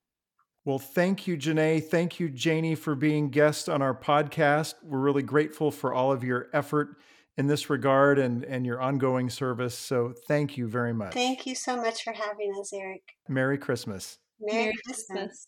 Well, 0.66 0.80
thank 0.80 1.26
you, 1.26 1.38
Janae. 1.38 1.84
Thank 1.84 2.20
you, 2.20 2.30
Janie, 2.30 2.76
for 2.76 2.94
being 2.94 3.30
guest 3.30 3.70
on 3.70 3.82
our 3.82 3.96
podcast. 3.96 4.76
We're 4.84 5.00
really 5.00 5.24
grateful 5.24 5.72
for 5.72 5.94
all 5.94 6.12
of 6.12 6.24
your 6.24 6.50
effort 6.54 6.98
in 7.40 7.48
this 7.48 7.70
regard 7.70 8.20
and, 8.20 8.44
and 8.44 8.66
your 8.66 8.82
ongoing 8.82 9.30
service. 9.30 9.74
So 9.74 10.14
thank 10.28 10.58
you 10.58 10.68
very 10.68 10.94
much. 10.94 11.14
Thank 11.14 11.46
you 11.46 11.56
so 11.56 11.78
much 11.78 12.04
for 12.04 12.12
having 12.12 12.54
us, 12.60 12.74
Eric. 12.74 13.02
Merry 13.30 13.58
Christmas. 13.58 14.18
Merry, 14.42 14.66
Merry 14.66 14.76
Christmas. 14.86 15.18
Christmas. 15.18 15.48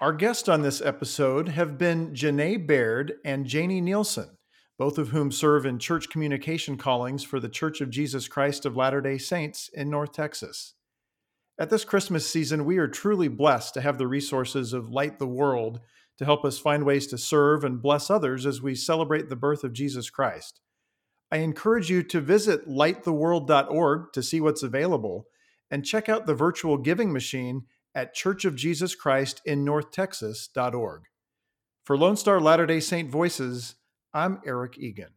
Our 0.00 0.14
guests 0.14 0.48
on 0.48 0.62
this 0.62 0.80
episode 0.80 1.50
have 1.50 1.76
been 1.76 2.14
Janae 2.14 2.66
Baird 2.66 3.12
and 3.22 3.44
Janie 3.44 3.82
Nielsen, 3.82 4.38
both 4.78 4.96
of 4.96 5.08
whom 5.08 5.30
serve 5.30 5.66
in 5.66 5.78
church 5.78 6.08
communication 6.08 6.78
callings 6.78 7.22
for 7.22 7.38
the 7.38 7.50
Church 7.50 7.82
of 7.82 7.90
Jesus 7.90 8.26
Christ 8.26 8.64
of 8.64 8.74
Latter 8.74 9.02
day 9.02 9.18
Saints 9.18 9.68
in 9.74 9.90
North 9.90 10.12
Texas. 10.12 10.72
At 11.60 11.68
this 11.68 11.84
Christmas 11.84 12.26
season, 12.26 12.64
we 12.64 12.78
are 12.78 12.88
truly 12.88 13.28
blessed 13.28 13.74
to 13.74 13.82
have 13.82 13.98
the 13.98 14.06
resources 14.06 14.72
of 14.72 14.88
Light 14.88 15.18
the 15.18 15.26
World 15.26 15.80
to 16.16 16.24
help 16.24 16.46
us 16.46 16.58
find 16.58 16.84
ways 16.84 17.06
to 17.08 17.18
serve 17.18 17.62
and 17.62 17.82
bless 17.82 18.08
others 18.08 18.46
as 18.46 18.62
we 18.62 18.74
celebrate 18.74 19.28
the 19.28 19.36
birth 19.36 19.64
of 19.64 19.74
Jesus 19.74 20.08
Christ. 20.08 20.60
I 21.30 21.38
encourage 21.38 21.90
you 21.90 22.02
to 22.04 22.20
visit 22.20 22.68
lighttheworld.org 22.68 24.12
to 24.12 24.22
see 24.22 24.40
what's 24.40 24.62
available 24.62 25.26
and 25.70 25.84
check 25.84 26.08
out 26.08 26.26
the 26.26 26.34
virtual 26.34 26.78
giving 26.78 27.12
machine 27.12 27.66
at 27.94 28.14
Church 28.14 28.44
of 28.44 28.56
Jesus 28.56 28.94
Christ 28.94 29.42
in 29.44 29.64
North 29.64 29.90
Texas.org. 29.90 31.02
For 31.84 31.96
Lone 31.98 32.16
Star 32.16 32.40
Latter 32.40 32.66
day 32.66 32.80
Saint 32.80 33.10
Voices, 33.10 33.74
I'm 34.14 34.40
Eric 34.46 34.78
Egan. 34.78 35.12